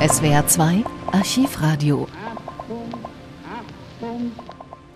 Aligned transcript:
SWR 0.00 0.46
2 0.46 0.84
Archivradio 1.10 2.06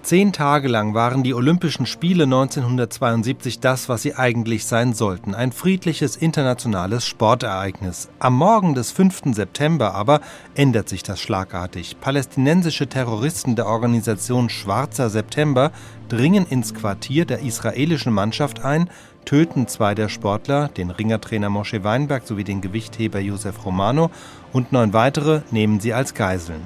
Zehn 0.03 0.33
Tage 0.33 0.69
lang 0.69 0.95
waren 0.95 1.25
die 1.25 1.35
Olympischen 1.35 1.87
Spiele 1.87 2.23
1972 2.23 3.59
das, 3.59 3.89
was 3.89 4.03
sie 4.03 4.15
eigentlich 4.15 4.65
sein 4.65 4.93
sollten. 4.93 5.35
Ein 5.35 5.51
friedliches 5.51 6.15
internationales 6.15 7.05
Sportereignis. 7.05 8.11
Am 8.21 8.37
Morgen 8.37 8.75
des 8.75 8.93
5. 8.93 9.35
September 9.35 9.93
aber 9.95 10.21
ändert 10.55 10.89
sich 10.89 11.03
das 11.03 11.21
schlagartig. 11.21 12.01
Palästinensische 12.01 12.89
Terroristen 12.89 13.57
der 13.57 13.67
Organisation 13.67 14.51
Schwarzer 14.51 15.11
September 15.11 15.73
dringen 16.09 16.47
ins 16.47 16.75
Quartier 16.75 17.25
der 17.25 17.41
israelischen 17.41 18.13
Mannschaft 18.13 18.65
ein, 18.65 18.89
töten 19.25 19.69
zwei 19.69 19.95
der 19.95 20.09
Sportler, 20.09 20.69
den 20.69 20.91
Ringertrainer 20.91 21.49
Moshe 21.49 21.85
Weinberg 21.85 22.27
sowie 22.27 22.45
den 22.45 22.61
Gewichtheber 22.61 23.21
Josef 23.21 23.65
Romano, 23.65 24.11
und 24.53 24.73
neun 24.73 24.93
weitere 24.93 25.41
nehmen 25.51 25.81
sie 25.81 25.93
als 25.93 26.15
Geiseln. 26.15 26.63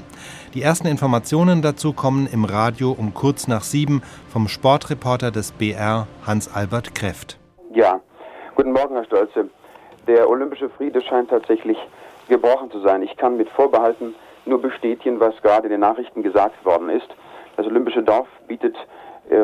Die 0.55 0.63
ersten 0.63 0.87
Informationen 0.87 1.63
dazu 1.63 1.93
kommen 1.93 2.27
im 2.33 2.45
Radio 2.45 2.95
um 2.97 3.13
kurz 3.15 3.49
nach 3.49 3.63
sieben 3.63 4.03
vom 4.29 4.49
Sportreporter 4.49 5.31
des 5.31 5.53
BR 5.53 6.07
Hans-Albert 6.27 6.95
Kreft. 6.95 7.39
Ja, 7.75 8.01
guten 8.55 8.73
Morgen, 8.73 8.95
Herr 8.95 9.05
Stolze. 9.05 9.51
Der 10.07 10.29
olympische 10.29 10.71
Friede 10.71 11.03
scheint 11.03 11.31
tatsächlich 11.31 11.77
gebrochen 12.29 12.71
zu 12.71 12.81
sein. 12.81 13.03
Ich 13.03 13.17
kann 13.17 13.37
mit 13.37 13.49
Vorbehalten 13.51 14.15
nur 14.47 14.61
bestätigen, 14.61 15.21
was 15.21 15.35
gerade 15.43 15.67
in 15.67 15.73
den 15.73 15.81
Nachrichten 15.81 16.23
gesagt 16.23 16.65
worden 16.65 16.89
ist. 16.89 17.09
Das 17.57 17.67
olympische 17.67 18.03
Dorf 18.03 18.29
bietet 18.47 18.77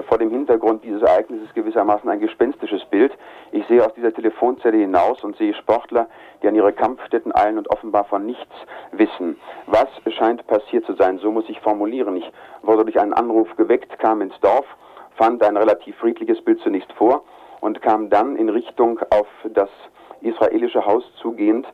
vor 0.09 0.19
dem 0.19 0.31
Hintergrund 0.31 0.85
dieses 0.85 1.03
Ereignisses 1.03 1.53
gewissermaßen 1.55 2.09
ein 2.09 2.21
gespenstisches 2.21 2.85
Bild. 2.87 3.13
Ich 3.51 3.67
sehe 3.67 3.85
aus 3.85 3.93
dieser 3.95 4.13
Telefonzelle 4.13 4.79
hinaus 4.79 5.23
und 5.25 5.37
sehe 5.37 5.55
Sportler, 5.55 6.09
die 6.43 6.49
an 6.49 6.55
ihre 6.55 6.73
Kampfstätten 6.73 7.35
eilen 7.35 7.59
und 7.59 7.71
offenbar 7.71 8.05
von 8.05 8.25
nichts 8.25 8.55
wissen. 8.93 9.37
Was 9.67 9.89
scheint 10.15 10.47
passiert 10.47 10.85
zu 10.87 10.95
sein? 10.95 11.19
So 11.19 11.31
muss 11.31 11.49
ich 11.49 11.61
formulieren. 11.61 12.17
Ich 12.17 12.31
wurde 12.63 12.85
durch 12.85 13.01
einen 13.01 13.13
Anruf 13.13 13.55
geweckt, 13.57 13.99
kam 13.99 14.21
ins 14.21 14.39
Dorf, 14.41 14.67
fand 15.17 15.43
ein 15.43 15.57
relativ 15.57 15.97
friedliches 15.97 16.43
Bild 16.43 16.61
zunächst 16.61 16.93
vor 16.93 17.25
und 17.61 17.83
kam 17.83 18.11
dann 18.11 18.37
in 18.37 18.49
Richtung 18.49 19.01
auf 19.11 19.29
das 19.45 19.71
israelische 20.21 20.85
Haus 20.87 21.05
zugehend 21.21 21.67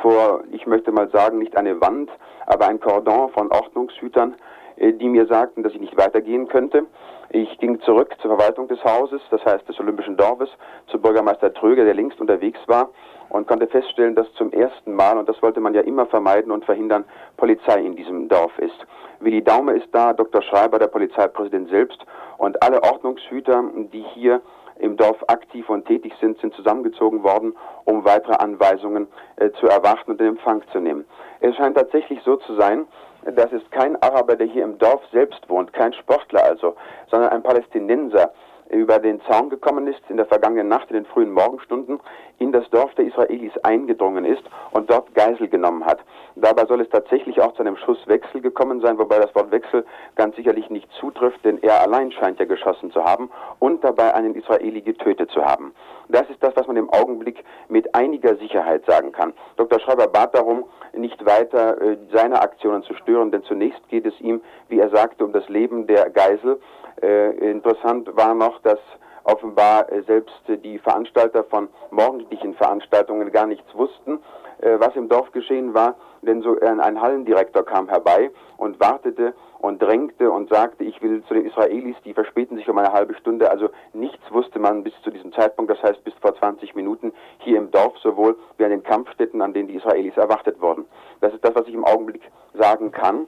vor, 0.00 0.44
ich 0.50 0.66
möchte 0.66 0.92
mal 0.92 1.08
sagen, 1.10 1.38
nicht 1.38 1.56
eine 1.56 1.80
Wand, 1.80 2.10
aber 2.46 2.68
ein 2.68 2.80
Kordon 2.80 3.30
von 3.30 3.50
Ordnungshütern, 3.50 4.34
äh, 4.76 4.92
die 4.92 5.08
mir 5.08 5.26
sagten, 5.26 5.62
dass 5.62 5.72
ich 5.72 5.80
nicht 5.80 5.96
weitergehen 5.96 6.48
könnte. 6.48 6.86
Ich 7.34 7.56
ging 7.56 7.80
zurück 7.80 8.14
zur 8.20 8.36
Verwaltung 8.36 8.68
des 8.68 8.84
Hauses, 8.84 9.22
das 9.30 9.42
heißt 9.42 9.66
des 9.66 9.80
Olympischen 9.80 10.18
Dorfes, 10.18 10.50
zu 10.88 11.00
Bürgermeister 11.00 11.54
Tröger, 11.54 11.82
der 11.82 11.94
längst 11.94 12.20
unterwegs 12.20 12.60
war 12.66 12.90
und 13.30 13.48
konnte 13.48 13.66
feststellen, 13.68 14.14
dass 14.14 14.30
zum 14.34 14.52
ersten 14.52 14.92
Mal, 14.92 15.16
und 15.16 15.26
das 15.26 15.40
wollte 15.40 15.58
man 15.58 15.72
ja 15.72 15.80
immer 15.80 16.04
vermeiden 16.04 16.52
und 16.52 16.66
verhindern, 16.66 17.06
Polizei 17.38 17.80
in 17.80 17.96
diesem 17.96 18.28
Dorf 18.28 18.58
ist. 18.58 18.76
Willi 19.20 19.42
Daume 19.42 19.72
ist 19.72 19.88
da, 19.92 20.12
Dr. 20.12 20.42
Schreiber, 20.42 20.78
der 20.78 20.88
Polizeipräsident 20.88 21.70
selbst 21.70 22.04
und 22.36 22.62
alle 22.62 22.82
Ordnungshüter, 22.82 23.64
die 23.94 24.04
hier 24.12 24.42
im 24.78 24.96
Dorf 24.96 25.22
aktiv 25.28 25.68
und 25.68 25.86
tätig 25.86 26.12
sind, 26.20 26.38
sind 26.40 26.54
zusammengezogen 26.54 27.22
worden, 27.22 27.54
um 27.84 28.04
weitere 28.04 28.34
Anweisungen 28.34 29.08
äh, 29.36 29.50
zu 29.52 29.66
erwarten 29.66 30.12
und 30.12 30.20
in 30.20 30.28
Empfang 30.28 30.62
zu 30.72 30.80
nehmen. 30.80 31.04
Es 31.40 31.56
scheint 31.56 31.76
tatsächlich 31.76 32.20
so 32.24 32.36
zu 32.36 32.54
sein, 32.54 32.86
das 33.24 33.52
ist 33.52 33.70
kein 33.70 34.00
Araber, 34.02 34.36
der 34.36 34.46
hier 34.46 34.64
im 34.64 34.78
Dorf 34.78 35.00
selbst 35.12 35.48
wohnt, 35.48 35.72
kein 35.72 35.92
Sportler 35.92 36.44
also, 36.44 36.74
sondern 37.10 37.30
ein 37.30 37.42
Palästinenser, 37.42 38.32
über 38.72 38.98
den 38.98 39.20
Zaun 39.22 39.50
gekommen 39.50 39.86
ist, 39.86 40.00
in 40.08 40.16
der 40.16 40.26
vergangenen 40.26 40.68
Nacht, 40.68 40.90
in 40.90 40.94
den 40.94 41.06
frühen 41.06 41.30
Morgenstunden, 41.30 42.00
in 42.38 42.52
das 42.52 42.68
Dorf 42.70 42.94
der 42.94 43.06
Israelis 43.06 43.56
eingedrungen 43.62 44.24
ist 44.24 44.42
und 44.72 44.90
dort 44.90 45.14
Geisel 45.14 45.48
genommen 45.48 45.84
hat. 45.84 46.00
Dabei 46.34 46.64
soll 46.66 46.80
es 46.80 46.88
tatsächlich 46.88 47.40
auch 47.40 47.52
zu 47.52 47.60
einem 47.60 47.76
Schusswechsel 47.76 48.40
gekommen 48.40 48.80
sein, 48.80 48.98
wobei 48.98 49.18
das 49.18 49.34
Wort 49.34 49.50
Wechsel 49.52 49.84
ganz 50.16 50.34
sicherlich 50.36 50.70
nicht 50.70 50.90
zutrifft, 50.98 51.44
denn 51.44 51.62
er 51.62 51.80
allein 51.82 52.10
scheint 52.10 52.40
ja 52.40 52.46
geschossen 52.46 52.90
zu 52.90 53.04
haben 53.04 53.30
und 53.58 53.84
dabei 53.84 54.14
einen 54.14 54.34
Israeli 54.34 54.80
getötet 54.80 55.30
zu 55.30 55.44
haben. 55.44 55.74
Das 56.08 56.28
ist 56.30 56.42
das, 56.42 56.56
was 56.56 56.66
man 56.66 56.76
im 56.76 56.90
Augenblick 56.90 57.44
mit 57.68 57.94
einiger 57.94 58.36
Sicherheit 58.36 58.84
sagen 58.86 59.12
kann. 59.12 59.32
Dr. 59.56 59.78
Schreiber 59.80 60.08
bat 60.08 60.34
darum, 60.34 60.64
nicht 60.94 61.24
weiter 61.24 61.80
äh, 61.80 61.96
seine 62.12 62.40
Aktionen 62.40 62.82
zu 62.82 62.94
stören, 62.94 63.30
denn 63.30 63.42
zunächst 63.44 63.86
geht 63.88 64.06
es 64.06 64.20
ihm, 64.20 64.42
wie 64.68 64.78
er 64.78 64.90
sagte, 64.90 65.24
um 65.24 65.32
das 65.32 65.48
Leben 65.48 65.86
der 65.86 66.10
Geisel. 66.10 66.60
Äh, 67.00 67.50
interessant 67.50 68.14
war 68.14 68.34
noch, 68.34 68.60
dass 68.62 68.78
offenbar 69.24 69.90
äh, 69.92 70.02
selbst 70.02 70.34
die 70.48 70.78
Veranstalter 70.78 71.44
von 71.44 71.68
morgendlichen 71.90 72.54
Veranstaltungen 72.54 73.30
gar 73.30 73.46
nichts 73.46 73.74
wussten, 73.74 74.18
äh, 74.60 74.78
was 74.78 74.94
im 74.96 75.08
Dorf 75.08 75.30
geschehen 75.32 75.74
war, 75.74 75.94
denn 76.22 76.42
so 76.42 76.58
ein 76.60 77.00
Hallendirektor 77.00 77.64
kam 77.64 77.88
herbei 77.88 78.30
und 78.56 78.78
wartete 78.80 79.34
und 79.58 79.80
drängte 79.80 80.30
und 80.30 80.48
sagte, 80.50 80.84
ich 80.84 81.00
will 81.02 81.22
zu 81.24 81.34
den 81.34 81.46
Israelis, 81.46 81.96
die 82.04 82.14
verspäten 82.14 82.56
sich 82.56 82.68
um 82.68 82.78
eine 82.78 82.92
halbe 82.92 83.14
Stunde, 83.14 83.50
also 83.50 83.70
nichts 83.92 84.22
wusste 84.30 84.58
man 84.58 84.82
bis 84.82 84.92
zu 85.02 85.10
diesem 85.10 85.32
Zeitpunkt, 85.32 85.70
das 85.70 85.82
heißt 85.82 86.02
bis 86.04 86.14
vor 86.20 86.34
20 86.36 86.74
Minuten 86.74 87.12
hier 87.38 87.58
im 87.58 87.70
Dorf 87.70 87.96
sowohl 87.98 88.36
wie 88.58 88.64
an 88.64 88.70
den 88.70 88.82
Kampfstätten, 88.82 89.40
an 89.40 89.52
denen 89.52 89.68
die 89.68 89.76
Israelis 89.76 90.16
erwartet 90.16 90.60
wurden. 90.60 90.84
Das 91.20 91.32
ist 91.32 91.44
das, 91.44 91.54
was 91.54 91.66
ich 91.66 91.74
im 91.74 91.84
Augenblick 91.84 92.22
sagen 92.54 92.90
kann. 92.90 93.26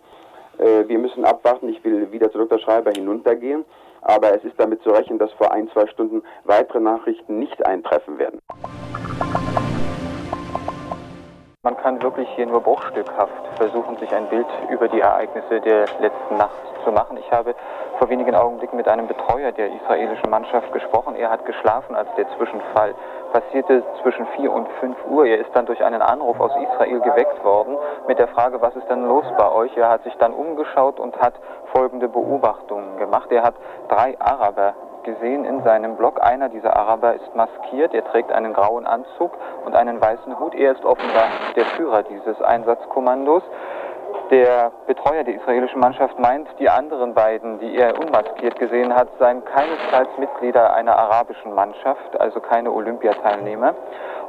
Äh, 0.59 0.89
wir 0.89 0.99
müssen 0.99 1.25
abwarten. 1.25 1.69
Ich 1.69 1.83
will 1.85 2.11
wieder 2.13 2.31
zu 2.31 2.39
Dr. 2.39 2.59
Schreiber 2.59 2.91
hinuntergehen. 2.93 3.65
Aber 4.05 4.35
es 4.35 4.45
ist 4.45 4.55
damit 4.59 4.83
zu 4.83 4.91
rechnen, 4.91 5.19
dass 5.19 5.33
vor 5.33 5.53
ein, 5.53 5.69
zwei 5.71 5.87
Stunden 5.87 6.23
weitere 6.45 6.81
Nachrichten 6.81 7.39
nicht 7.39 7.65
eintreffen 7.67 8.19
werden. 8.19 8.41
Man 11.65 11.79
kann 11.79 12.03
wirklich 12.03 12.29
hier 12.37 12.45
nur 12.45 12.61
bruchstückhaft 12.61 13.33
versuchen, 13.57 13.97
sich 13.97 14.15
ein 14.15 14.29
Bild 14.29 14.47
über 14.69 14.87
die 14.87 15.01
Ereignisse 15.01 15.63
der 15.63 15.87
letzten 15.99 16.37
Nacht 16.37 16.53
zu 16.85 16.93
machen. 16.93 17.17
Ich 17.17 17.33
habe 17.33 17.55
vor 17.99 18.11
wenigen 18.11 18.35
Augenblicken 18.35 18.77
mit 18.77 18.87
einem 18.87 19.07
Betreuer 19.07 19.51
der 19.51 19.73
israelischen 19.73 20.29
Mannschaft 20.29 20.71
gesprochen. 20.75 21.17
Er 21.17 21.31
hat 21.31 21.47
geschlafen, 21.47 21.97
als 21.97 22.09
der 22.19 22.29
Zwischenfall 22.37 22.95
passierte 23.33 23.83
zwischen 24.03 24.27
4 24.37 24.53
und 24.53 24.69
5 24.81 25.07
Uhr. 25.09 25.25
Er 25.25 25.39
ist 25.39 25.49
dann 25.55 25.65
durch 25.65 25.83
einen 25.83 26.03
Anruf 26.03 26.39
aus 26.39 26.53
Israel 26.55 27.01
geweckt 27.01 27.43
worden 27.43 27.79
mit 28.07 28.19
der 28.19 28.29
Frage, 28.29 28.61
was 28.61 28.77
ist 28.77 28.91
denn 28.91 29.09
los 29.09 29.25
bei 29.39 29.51
euch? 29.51 29.75
Er 29.75 29.89
hat 29.89 30.05
sich 30.05 30.15
dann 30.19 30.35
umgeschaut 30.35 31.01
und 31.01 31.19
hat 31.19 31.33
folgende 31.73 32.09
Beobachtungen 32.09 32.99
gemacht. 32.99 33.33
Er 33.33 33.43
hat 33.43 33.55
drei 33.89 34.21
Araber 34.21 34.75
gesehen 35.05 35.45
in 35.45 35.63
seinem 35.63 35.97
Blog. 35.97 36.23
Einer 36.23 36.49
dieser 36.49 36.77
Araber 36.77 37.15
ist 37.15 37.35
maskiert, 37.35 37.95
er 37.95 38.05
trägt 38.05 38.33
einen 38.33 38.53
grauen 38.53 38.87
Anzug 38.87 39.33
und 39.65 39.77
einen 39.77 40.01
weißen 40.01 40.39
Hut. 40.39 40.55
Er 40.55 40.73
ist 40.73 40.85
offenbar 40.85 41.29
der 41.55 41.65
Führer 41.67 42.03
dieses 42.03 42.41
Einsatzkommandos. 42.43 43.43
Der 44.31 44.73
Betreuer 44.87 45.23
der 45.23 45.35
israelischen 45.35 45.81
Mannschaft 45.81 46.19
meint, 46.19 46.49
die 46.59 46.69
anderen 46.69 47.13
beiden, 47.13 47.59
die 47.61 47.77
er 47.77 47.99
unmaskiert 47.99 48.59
gesehen 48.59 48.95
hat, 48.95 49.09
seien 49.19 49.45
keinesfalls 49.45 50.09
Mitglieder 50.19 50.73
einer 50.73 50.97
arabischen 50.97 51.55
Mannschaft, 51.55 52.19
also 52.19 52.41
keine 52.41 52.73
Olympiateilnehmer. 52.73 53.75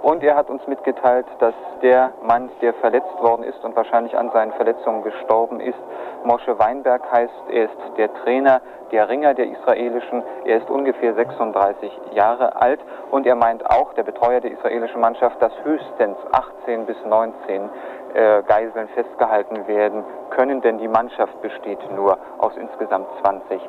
Und 0.02 0.22
er 0.22 0.36
hat 0.36 0.50
uns 0.50 0.68
mitgeteilt, 0.68 1.26
dass 1.40 1.56
der 1.82 2.12
Mann, 2.22 2.50
der 2.62 2.74
verletzt 2.76 3.22
worden 3.22 3.44
ist 3.44 3.64
und 3.64 3.76
wahrscheinlich 3.76 4.16
an 4.18 4.30
seinen 4.32 4.52
Verletzungen 4.54 5.02
gestorben 5.02 5.60
ist, 5.60 5.80
Moshe 6.26 6.58
Weinberg 6.60 7.02
heißt. 7.12 7.34
Er 7.50 7.66
ist 7.66 7.78
der 7.98 8.14
Trainer, 8.16 8.62
der 8.92 9.08
Ringer 9.10 9.34
der 9.34 9.48
israelischen. 9.48 10.24
Er 10.46 10.58
ist 10.58 10.70
ungefähr 10.70 11.14
36 11.14 11.92
Jahre 12.14 12.60
alt 12.62 12.80
und 13.12 13.26
er 13.26 13.36
meint 13.36 13.66
auch, 13.70 13.94
der 13.94 14.04
Betreuer 14.04 14.42
der 14.42 14.52
israelischen 14.52 15.02
Mannschaft, 15.02 15.42
dass 15.42 15.54
höchstens 15.64 16.18
18 16.32 16.86
bis 16.86 16.98
19 17.06 17.70
äh, 18.16 18.44
Geiseln 18.48 18.88
festgehalten 18.90 19.68
werden 19.68 20.04
können, 20.30 20.62
denn 20.62 20.78
die 20.78 20.88
Mannschaft 20.88 21.42
besteht 21.42 21.80
nur 21.92 22.18
aus 22.40 22.56
insgesamt 22.56 23.08
20 23.22 23.62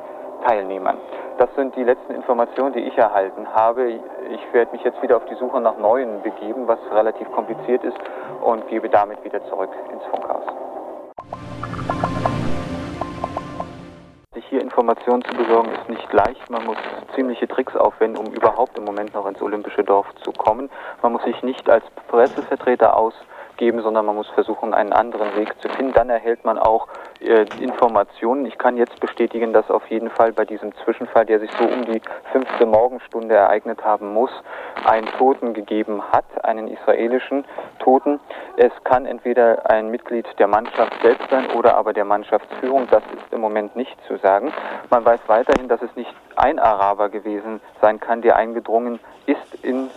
Teilnehmern. 0.47 0.99
Das 1.39 1.49
sind 1.57 1.75
die 1.75 1.83
letzten 1.83 2.15
Informationen, 2.15 2.73
die 2.73 2.81
ich 2.81 2.97
erhalten 2.97 3.47
habe. 3.53 3.89
Ich 4.31 4.53
werde 4.53 4.73
mich 4.73 4.83
jetzt 4.85 5.03
wieder 5.03 5.17
auf 5.17 5.25
die 5.25 5.35
Suche 5.35 5.61
nach 5.61 5.77
neuen 5.79 6.23
begeben, 6.23 6.69
was 6.69 6.79
relativ 6.93 7.31
kompliziert 7.33 7.83
ist, 7.83 7.99
und 8.43 8.67
gebe 8.69 8.89
damit 8.89 9.23
wieder 9.25 9.45
zurück 9.47 9.71
ins 9.93 10.05
Funkhaus. 10.05 10.45
Sich 14.35 14.47
hier 14.47 14.61
Informationen 14.61 15.25
zu 15.25 15.37
besorgen 15.37 15.71
ist 15.73 15.89
nicht 15.89 16.13
leicht. 16.13 16.49
Man 16.51 16.65
muss 16.65 16.77
ziemliche 17.17 17.49
Tricks 17.49 17.75
aufwenden, 17.75 18.25
um 18.25 18.33
überhaupt 18.33 18.79
im 18.79 18.85
Moment 18.85 19.13
noch 19.13 19.27
ins 19.27 19.43
Olympische 19.43 19.83
Dorf 19.83 20.07
zu 20.23 20.31
kommen. 20.33 20.71
Man 21.03 21.13
muss 21.13 21.25
sich 21.25 21.43
nicht 21.43 21.69
als 21.69 21.85
Pressevertreter 22.09 22.97
aus 22.97 23.15
geben, 23.57 23.83
sondern 23.83 24.07
man 24.07 24.17
muss 24.17 24.29
versuchen, 24.31 24.75
einen 24.75 24.93
anderen 24.93 25.35
Weg 25.37 25.55
zu 25.61 25.69
finden. 25.69 25.93
Dann 25.93 26.11
erhält 26.11 26.45
man 26.45 26.59
auch 26.59 26.89
äh, 27.21 27.47
Informationen. 27.61 28.47
Ich 28.47 28.59
kann 28.59 28.77
jetzt 28.77 29.01
bestätigen, 29.01 29.53
dass 29.53 29.71
auf 29.71 29.87
jeden 29.89 30.11
Fall 30.11 30.33
bei 30.33 30.45
diesem 30.45 30.75
Zwischenfall, 30.85 31.27
der 31.27 31.41
sich 31.41 31.51
so 31.53 31.65
um 31.65 31.85
die 31.85 32.01
fünfte 32.33 32.67
Morgenstunde 32.67 33.35
ereignet 33.35 33.85
haben 33.85 34.13
muss, 34.13 34.31
einen 34.85 35.07
Toten 35.19 35.55
gegeben 35.55 36.03
hat, 36.13 36.25
einen 36.45 36.69
israelischen 36.69 37.45
Toten. 37.79 38.21
Es 38.57 38.73
kann 38.85 39.07
entweder 39.07 39.69
ein 39.71 39.91
Mitglied 39.91 40.27
der 40.39 40.49
Mannschaft 40.49 40.93
selbst 41.03 41.29
sein 41.31 41.51
oder 41.53 41.77
aber 41.77 41.93
der 41.93 42.05
Mannschaftsführung. 42.05 42.87
Das 42.91 43.03
ist 43.15 43.33
im 43.33 43.41
Moment 43.41 43.77
nicht 43.77 43.97
zu 44.07 44.17
sagen. 44.19 44.53
Man 44.91 45.05
weiß 45.05 45.21
weiterhin, 45.27 45.69
dass 45.69 45.83
es 45.83 45.95
nicht 45.97 46.15
ein 46.37 46.59
Araber 46.59 47.09
gewesen 47.09 47.61
sein 47.81 48.01
kann, 48.01 48.23
der 48.23 48.37
eingedrungen 48.37 49.01
ist 49.27 49.65
in 49.65 49.91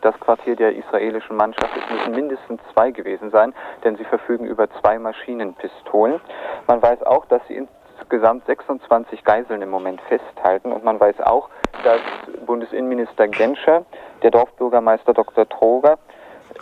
das 0.00 0.18
Quartier 0.20 0.56
der 0.56 0.74
israelischen 0.74 1.36
Mannschaft. 1.36 1.70
Es 1.76 1.90
müssen 1.90 2.14
mindestens 2.14 2.60
zwei 2.72 2.90
gewesen 2.90 3.30
sein, 3.30 3.54
denn 3.84 3.96
sie 3.96 4.04
verfügen 4.04 4.46
über 4.46 4.68
zwei 4.80 4.98
Maschinenpistolen. 4.98 6.20
Man 6.66 6.82
weiß 6.82 7.02
auch, 7.02 7.26
dass 7.26 7.42
sie 7.48 7.66
insgesamt 7.98 8.46
26 8.46 9.24
Geiseln 9.24 9.62
im 9.62 9.70
Moment 9.70 10.00
festhalten 10.02 10.72
und 10.72 10.84
man 10.84 10.98
weiß 10.98 11.20
auch, 11.20 11.48
dass 11.84 12.00
Bundesinnenminister 12.46 13.28
Genscher, 13.28 13.84
der 14.22 14.30
Dorfbürgermeister 14.30 15.14
Dr. 15.14 15.48
Troger, 15.48 15.98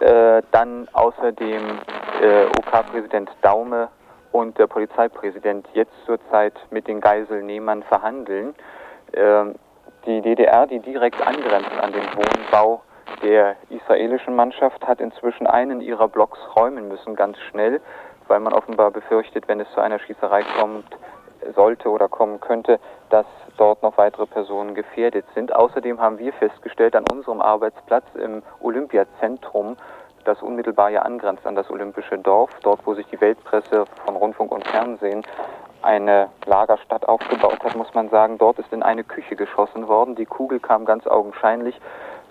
äh, 0.00 0.42
dann 0.50 0.88
außerdem 0.92 1.62
äh, 2.22 2.44
OK-Präsident 2.46 3.30
Daume 3.42 3.88
und 4.32 4.58
der 4.58 4.66
Polizeipräsident 4.66 5.66
jetzt 5.72 5.94
zurzeit 6.04 6.54
mit 6.70 6.86
den 6.86 7.00
Geiselnehmern 7.00 7.82
verhandeln. 7.84 8.54
Äh, 9.12 9.44
die 10.06 10.20
DDR, 10.22 10.66
die 10.66 10.80
direkt 10.80 11.26
angrenzt 11.26 11.72
an 11.80 11.92
den 11.92 12.04
Wohnbau 12.14 12.82
der 13.22 13.56
israelischen 13.70 14.34
Mannschaft, 14.36 14.86
hat 14.86 15.00
inzwischen 15.00 15.46
einen 15.46 15.80
ihrer 15.80 16.08
Blocks 16.08 16.38
räumen 16.56 16.88
müssen, 16.88 17.16
ganz 17.16 17.38
schnell, 17.50 17.80
weil 18.26 18.40
man 18.40 18.52
offenbar 18.52 18.90
befürchtet, 18.90 19.48
wenn 19.48 19.60
es 19.60 19.70
zu 19.72 19.80
einer 19.80 19.98
Schießerei 19.98 20.42
kommt, 20.58 20.84
sollte 21.54 21.88
oder 21.88 22.08
kommen 22.08 22.40
könnte, 22.40 22.78
dass 23.10 23.26
dort 23.56 23.82
noch 23.82 23.96
weitere 23.96 24.26
Personen 24.26 24.74
gefährdet 24.74 25.24
sind. 25.34 25.54
Außerdem 25.54 26.00
haben 26.00 26.18
wir 26.18 26.32
festgestellt, 26.32 26.94
an 26.96 27.04
unserem 27.10 27.40
Arbeitsplatz 27.40 28.04
im 28.14 28.42
Olympiazentrum, 28.60 29.76
das 30.24 30.42
unmittelbar 30.42 30.90
ja 30.90 31.02
angrenzt 31.02 31.46
an 31.46 31.54
das 31.54 31.70
Olympische 31.70 32.18
Dorf, 32.18 32.50
dort 32.62 32.80
wo 32.86 32.94
sich 32.94 33.06
die 33.06 33.20
Weltpresse 33.20 33.84
von 34.04 34.16
Rundfunk 34.16 34.52
und 34.52 34.66
Fernsehen 34.66 35.22
eine 35.80 36.28
Lagerstadt 36.44 37.08
aufgebaut 37.08 37.62
hat, 37.64 37.76
muss 37.76 37.94
man 37.94 38.08
sagen, 38.08 38.36
dort 38.36 38.58
ist 38.58 38.72
in 38.72 38.82
eine 38.82 39.04
Küche 39.04 39.36
geschossen 39.36 39.86
worden. 39.86 40.16
Die 40.16 40.26
Kugel 40.26 40.58
kam 40.58 40.84
ganz 40.84 41.06
augenscheinlich 41.06 41.80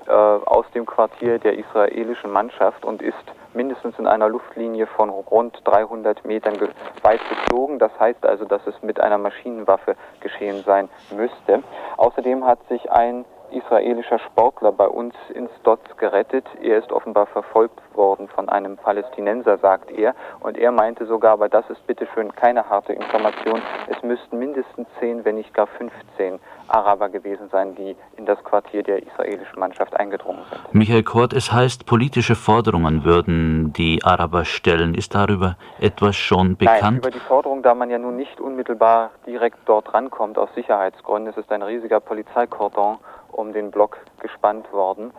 äh, 0.07 0.11
aus 0.11 0.65
dem 0.73 0.85
Quartier 0.85 1.39
der 1.39 1.57
israelischen 1.57 2.31
Mannschaft 2.31 2.85
und 2.85 3.01
ist 3.01 3.15
mindestens 3.53 3.97
in 3.99 4.07
einer 4.07 4.29
Luftlinie 4.29 4.87
von 4.87 5.09
rund 5.09 5.59
300 5.65 6.25
Metern 6.25 6.55
weit 7.01 7.19
geflogen. 7.29 7.79
Das 7.79 7.91
heißt 7.99 8.25
also, 8.25 8.45
dass 8.45 8.65
es 8.67 8.81
mit 8.81 8.99
einer 8.99 9.17
Maschinenwaffe 9.17 9.95
geschehen 10.21 10.63
sein 10.65 10.89
müsste. 11.15 11.63
Außerdem 11.97 12.45
hat 12.45 12.59
sich 12.69 12.91
ein 12.91 13.25
israelischer 13.51 14.19
Sportler 14.19 14.71
bei 14.71 14.87
uns 14.87 15.13
ins 15.33 15.51
Dots 15.63 15.95
gerettet. 15.97 16.45
Er 16.61 16.79
ist 16.79 16.91
offenbar 16.91 17.27
verfolgt 17.27 17.79
worden 17.95 18.27
von 18.27 18.49
einem 18.49 18.77
Palästinenser, 18.77 19.57
sagt 19.57 19.91
er. 19.91 20.15
Und 20.39 20.57
er 20.57 20.71
meinte 20.71 21.05
sogar, 21.05 21.33
aber 21.33 21.49
das 21.49 21.69
ist 21.69 21.85
bitteschön 21.87 22.33
keine 22.35 22.69
harte 22.69 22.93
Information, 22.93 23.61
es 23.87 24.01
müssten 24.03 24.37
mindestens 24.37 24.87
10, 24.99 25.25
wenn 25.25 25.35
nicht 25.35 25.53
gar 25.53 25.67
15 25.67 26.39
Araber 26.67 27.09
gewesen 27.09 27.49
sein, 27.49 27.75
die 27.75 27.95
in 28.17 28.25
das 28.25 28.43
Quartier 28.43 28.83
der 28.83 29.01
israelischen 29.05 29.59
Mannschaft 29.59 29.95
eingedrungen 29.97 30.41
sind. 30.49 30.73
Michael 30.73 31.03
Kort, 31.03 31.33
es 31.33 31.51
heißt, 31.51 31.85
politische 31.85 32.35
Forderungen 32.35 33.03
würden 33.03 33.73
die 33.73 34.01
Araber 34.03 34.45
stellen. 34.45 34.93
Ist 34.93 35.15
darüber 35.15 35.55
etwas 35.79 36.15
schon 36.15 36.57
bekannt? 36.57 36.81
Nein, 36.81 36.97
über 36.97 37.11
die 37.11 37.19
Forderung, 37.19 37.63
da 37.63 37.73
man 37.73 37.89
ja 37.89 37.97
nun 37.97 38.15
nicht 38.15 38.39
unmittelbar 38.39 39.11
direkt 39.25 39.59
dort 39.65 39.93
rankommt 39.93 40.37
aus 40.37 40.49
Sicherheitsgründen. 40.55 41.31
Es 41.31 41.37
ist 41.37 41.51
ein 41.51 41.61
riesiger 41.61 41.99
Polizeikordon 41.99 42.97
um 43.37 43.53
den 43.53 43.71
Block 43.71 43.99
gespannt 44.19 44.71
worden. 44.73 45.11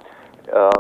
Äh, 0.46 0.70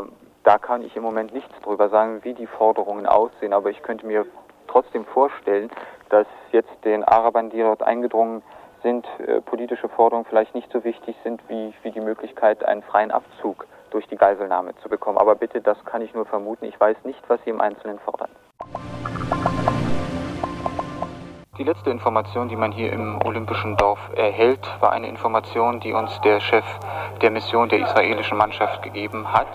da 0.44 0.58
kann 0.58 0.82
ich 0.82 0.96
im 0.96 1.02
Moment 1.02 1.32
nichts 1.32 1.54
drüber 1.62 1.88
sagen, 1.88 2.20
wie 2.24 2.34
die 2.34 2.46
Forderungen 2.46 3.06
aussehen, 3.06 3.52
aber 3.52 3.70
ich 3.70 3.82
könnte 3.82 4.06
mir 4.06 4.26
trotzdem 4.66 5.04
vorstellen, 5.06 5.70
dass 6.10 6.26
jetzt 6.52 6.72
den 6.84 7.04
Arabern, 7.04 7.50
die 7.50 7.60
dort 7.60 7.82
eingedrungen 7.82 8.42
sind, 8.82 9.06
äh, 9.18 9.40
politische 9.40 9.88
Forderungen 9.88 10.26
vielleicht 10.26 10.54
nicht 10.54 10.70
so 10.72 10.84
wichtig 10.84 11.16
sind 11.22 11.42
wie, 11.48 11.74
wie 11.82 11.90
die 11.90 12.00
Möglichkeit, 12.00 12.64
einen 12.64 12.82
freien 12.82 13.10
Abzug 13.10 13.66
durch 13.90 14.06
die 14.06 14.16
Geiselnahme 14.16 14.74
zu 14.82 14.88
bekommen. 14.88 15.18
Aber 15.18 15.34
bitte, 15.34 15.60
das 15.60 15.82
kann 15.84 16.02
ich 16.02 16.14
nur 16.14 16.26
vermuten. 16.26 16.66
Ich 16.66 16.78
weiß 16.78 16.96
nicht, 17.04 17.20
was 17.28 17.40
sie 17.44 17.50
im 17.50 17.60
Einzelnen 17.60 17.98
fordern. 17.98 18.30
Die 21.58 21.64
letzte 21.64 21.90
Information, 21.90 22.48
die 22.48 22.54
man 22.54 22.70
hier 22.70 22.92
im 22.92 23.18
Olympischen 23.24 23.76
Dorf 23.76 23.98
erhält, 24.14 24.60
war 24.78 24.92
eine 24.92 25.08
Information, 25.08 25.80
die 25.80 25.92
uns 25.92 26.20
der 26.20 26.38
Chef 26.38 26.64
der 27.20 27.30
Mission 27.30 27.68
der 27.68 27.80
israelischen 27.80 28.38
Mannschaft 28.38 28.82
gegeben 28.82 29.32
hat, 29.32 29.48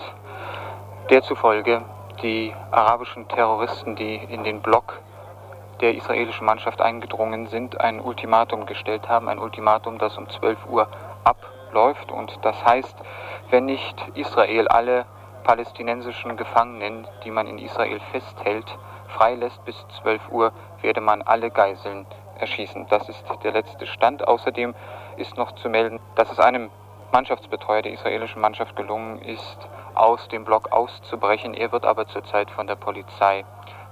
der 1.09 1.21
zufolge 1.21 1.81
die 2.21 2.53
arabischen 2.71 3.27
Terroristen, 3.27 3.95
die 3.95 4.15
in 4.15 4.43
den 4.43 4.61
Block 4.61 4.99
der 5.81 5.95
israelischen 5.95 6.45
Mannschaft 6.45 6.81
eingedrungen 6.81 7.47
sind, 7.47 7.79
ein 7.81 7.99
Ultimatum 7.99 8.65
gestellt 8.65 9.09
haben, 9.09 9.27
ein 9.27 9.39
Ultimatum, 9.39 9.97
das 9.97 10.17
um 10.17 10.29
12 10.29 10.57
Uhr 10.69 10.87
abläuft. 11.23 12.11
Und 12.11 12.37
das 12.43 12.63
heißt, 12.65 12.95
wenn 13.49 13.65
nicht 13.65 13.95
Israel 14.13 14.67
alle 14.67 15.05
palästinensischen 15.43 16.37
Gefangenen, 16.37 17.07
die 17.25 17.31
man 17.31 17.47
in 17.47 17.57
Israel 17.57 17.99
festhält, 18.11 18.77
freilässt 19.09 19.63
bis 19.65 19.75
12 20.01 20.29
Uhr, 20.29 20.53
werde 20.81 21.01
man 21.01 21.21
alle 21.21 21.49
Geiseln 21.49 22.05
erschießen. 22.39 22.87
Das 22.89 23.09
ist 23.09 23.23
der 23.43 23.51
letzte 23.51 23.85
Stand. 23.85 24.27
Außerdem 24.27 24.73
ist 25.17 25.37
noch 25.37 25.51
zu 25.53 25.69
melden, 25.69 25.99
dass 26.15 26.31
es 26.31 26.39
einem 26.39 26.69
Mannschaftsbetreuer 27.13 27.83
der 27.83 27.93
israelischen 27.93 28.41
Mannschaft 28.41 28.75
gelungen 28.75 29.19
ist, 29.21 29.57
aus 29.93 30.27
dem 30.29 30.43
Block 30.43 30.71
auszubrechen. 30.71 31.53
Er 31.53 31.71
wird 31.71 31.85
aber 31.85 32.07
zurzeit 32.07 32.49
von 32.51 32.65
der 32.65 32.75
Polizei 32.75 33.45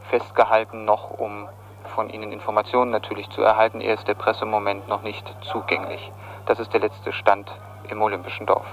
festgehalten, 0.09 0.85
noch 0.85 1.11
um 1.11 1.47
von 1.95 2.09
ihnen 2.09 2.31
Informationen 2.31 2.89
natürlich 2.91 3.29
zu 3.29 3.41
erhalten. 3.43 3.79
Er 3.79 3.93
ist 3.93 4.07
der 4.07 4.15
Presse 4.15 4.43
im 4.43 4.49
Moment 4.49 4.87
noch 4.87 5.03
nicht 5.03 5.23
zugänglich. 5.51 6.11
Das 6.47 6.59
ist 6.59 6.73
der 6.73 6.79
letzte 6.79 7.13
Stand 7.13 7.49
im 7.89 8.01
Olympischen 8.01 8.47
Dorf. 8.47 8.65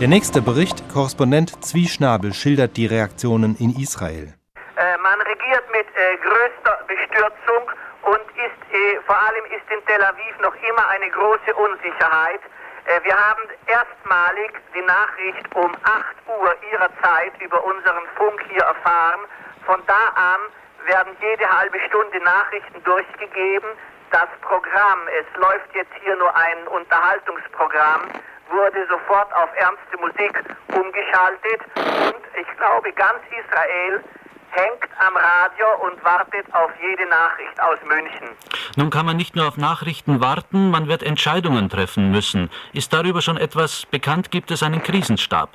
Der 0.00 0.08
nächste 0.08 0.42
Bericht, 0.42 0.88
Korrespondent 0.92 1.64
Zwieschnabel, 1.64 2.34
schildert 2.34 2.76
die 2.76 2.86
Reaktionen 2.86 3.56
in 3.58 3.74
Israel. 3.74 4.34
Äh, 4.76 4.96
man 5.02 5.18
regiert 5.22 5.64
mit 5.72 5.86
äh, 5.96 6.16
größter 6.22 6.78
Bestürzung 6.86 7.64
und 8.04 8.22
ist, 8.36 8.57
äh, 8.72 9.00
vor 9.06 9.16
allem 9.16 9.44
ist 9.46 9.70
in 9.70 9.84
Tel 9.86 10.02
Aviv 10.02 10.38
noch 10.40 10.54
immer 10.54 10.88
eine 10.88 11.10
große 11.10 11.54
Unsicherheit. 11.54 12.40
Äh, 12.84 13.00
wir 13.04 13.14
haben 13.14 13.42
erstmalig 13.66 14.52
die 14.74 14.82
Nachricht 14.82 15.44
um 15.54 15.72
8 15.82 16.16
Uhr 16.26 16.54
ihrer 16.72 16.90
Zeit 17.02 17.32
über 17.40 17.62
unseren 17.64 18.06
Funk 18.16 18.44
hier 18.48 18.62
erfahren. 18.62 19.20
Von 19.64 19.82
da 19.86 20.12
an 20.14 20.40
werden 20.86 21.16
jede 21.20 21.50
halbe 21.50 21.78
Stunde 21.88 22.18
Nachrichten 22.20 22.82
durchgegeben. 22.84 23.68
Das 24.10 24.28
Programm, 24.40 25.00
es 25.20 25.40
läuft 25.40 25.74
jetzt 25.74 25.92
hier 26.02 26.16
nur 26.16 26.34
ein 26.34 26.66
Unterhaltungsprogramm, 26.68 28.08
wurde 28.50 28.86
sofort 28.88 29.32
auf 29.34 29.50
ernste 29.56 29.98
Musik 29.98 30.32
umgeschaltet 30.72 31.60
und 31.76 32.22
ich 32.40 32.56
glaube, 32.56 32.90
ganz 32.92 33.20
Israel 33.28 34.02
hängt 34.50 34.88
am 34.98 35.16
Radio 35.16 35.66
und 35.82 36.02
wartet 36.04 36.46
auf 36.54 36.70
jede 36.80 37.06
Nachricht 37.06 37.60
aus 37.60 37.78
München. 37.84 38.28
Nun 38.76 38.90
kann 38.90 39.06
man 39.06 39.16
nicht 39.16 39.36
nur 39.36 39.46
auf 39.48 39.56
Nachrichten 39.56 40.20
warten, 40.20 40.70
man 40.70 40.88
wird 40.88 41.02
Entscheidungen 41.02 41.68
treffen 41.68 42.10
müssen. 42.10 42.50
Ist 42.72 42.92
darüber 42.92 43.20
schon 43.22 43.36
etwas 43.36 43.86
bekannt? 43.86 44.30
Gibt 44.30 44.50
es 44.50 44.62
einen 44.62 44.82
Krisenstab? 44.82 45.50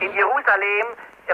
In 0.00 0.12
Jerusalem 0.14 0.86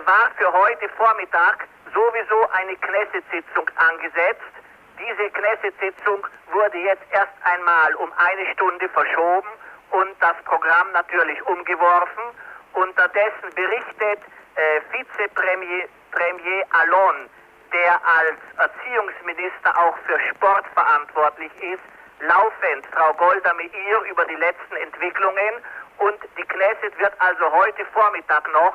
war 0.07 0.31
für 0.37 0.53
heute 0.53 0.89
Vormittag 0.97 1.69
sowieso 1.93 2.49
eine 2.51 2.77
Knesset-Sitzung 2.77 3.71
angesetzt. 3.77 4.53
Diese 4.99 5.31
Knesset-Sitzung 5.31 6.27
wurde 6.53 6.79
jetzt 6.79 7.05
erst 7.13 7.35
einmal 7.43 7.95
um 7.97 8.11
eine 8.17 8.47
Stunde 8.55 8.89
verschoben 8.89 9.49
und 9.91 10.11
das 10.21 10.35
Programm 10.45 10.91
natürlich 10.93 11.41
umgeworfen. 11.47 12.25
Unterdessen 12.73 13.49
berichtet 13.55 14.21
äh, 14.57 14.81
Vizepremier 14.91 15.89
Premier 16.15 16.65
Allon, 16.71 17.29
der 17.73 17.93
als 18.07 18.39
Erziehungsminister 18.57 19.71
auch 19.77 19.97
für 20.07 20.19
Sport 20.31 20.65
verantwortlich 20.75 21.53
ist, 21.61 21.83
laufend 22.21 22.87
Frau 22.93 23.13
Golda 23.15 23.53
Meir 23.55 23.99
über 24.11 24.25
die 24.25 24.37
letzten 24.37 24.77
Entwicklungen 24.77 25.55
und 25.99 26.19
die 26.39 26.43
Knesset 26.43 26.99
wird 26.99 27.13
also 27.19 27.51
heute 27.53 27.85
Vormittag 27.93 28.47
noch 28.53 28.75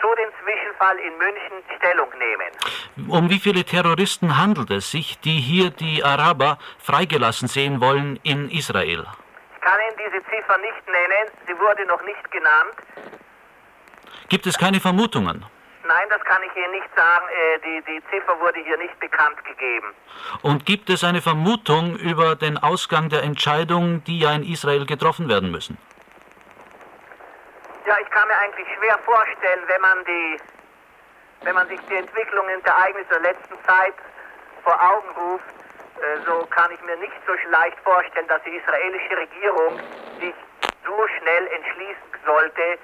zu 0.00 0.08
dem 0.16 0.30
Zwischenfall 0.42 0.98
in 0.98 1.16
München 1.18 1.56
Stellung 1.76 2.08
nehmen. 2.18 3.08
Um 3.08 3.30
wie 3.30 3.40
viele 3.40 3.64
Terroristen 3.64 4.38
handelt 4.38 4.70
es 4.70 4.90
sich, 4.90 5.18
die 5.20 5.40
hier 5.40 5.70
die 5.70 6.04
Araber 6.04 6.58
freigelassen 6.78 7.48
sehen 7.48 7.80
wollen 7.80 8.20
in 8.22 8.50
Israel? 8.50 9.06
kann 9.66 9.80
Ihnen 9.80 9.98
diese 9.98 10.22
Ziffer 10.30 10.58
nicht 10.58 10.86
nennen, 10.86 11.26
sie 11.46 11.58
wurde 11.58 11.84
noch 11.86 12.02
nicht 12.04 12.30
genannt. 12.30 12.76
Gibt 14.28 14.46
es 14.46 14.56
keine 14.56 14.78
Vermutungen? 14.78 15.44
Nein, 15.86 16.08
das 16.10 16.20
kann 16.24 16.42
ich 16.42 16.56
Ihnen 16.56 16.72
nicht 16.72 16.88
sagen. 16.96 17.26
Äh, 17.28 17.58
die, 17.60 17.82
die 17.82 18.02
Ziffer 18.10 18.38
wurde 18.40 18.58
hier 18.60 18.76
nicht 18.78 18.98
bekannt 18.98 19.42
gegeben. 19.44 19.94
Und 20.42 20.66
gibt 20.66 20.90
es 20.90 21.04
eine 21.04 21.22
Vermutung 21.22 21.96
über 21.96 22.34
den 22.34 22.58
Ausgang 22.58 23.08
der 23.08 23.22
Entscheidungen, 23.22 24.02
die 24.04 24.18
ja 24.18 24.32
in 24.32 24.42
Israel 24.42 24.86
getroffen 24.86 25.28
werden 25.28 25.50
müssen? 25.50 25.78
Ja, 27.86 27.96
ich 28.02 28.10
kann 28.10 28.26
mir 28.26 28.36
eigentlich 28.36 28.66
schwer 28.76 28.98
vorstellen, 29.04 29.62
wenn 29.68 29.80
man 29.80 30.04
die, 30.04 30.36
wenn 31.42 31.54
man 31.54 31.68
sich 31.68 31.80
die 31.88 31.94
Entwicklungen 31.94 32.60
der 32.64 32.72
Ereignisse 32.72 33.08
der 33.10 33.20
letzten 33.20 33.54
Zeit 33.64 33.94
vor 34.64 34.74
Augen 34.74 35.08
ruft, 35.16 35.44
äh, 36.02 36.18
so 36.26 36.46
kann 36.46 36.72
ich 36.72 36.82
mir 36.82 36.96
nicht 36.96 37.14
so 37.26 37.32
leicht 37.50 37.78
vorstellen, 37.84 38.26
dass 38.26 38.42
die 38.42 38.56
israelische 38.56 39.16
Regierung 39.16 39.78
sich 40.18 40.34
so 40.84 41.06
schnell 41.18 41.46
entschließen 41.46 42.10
sollte, 42.24 42.78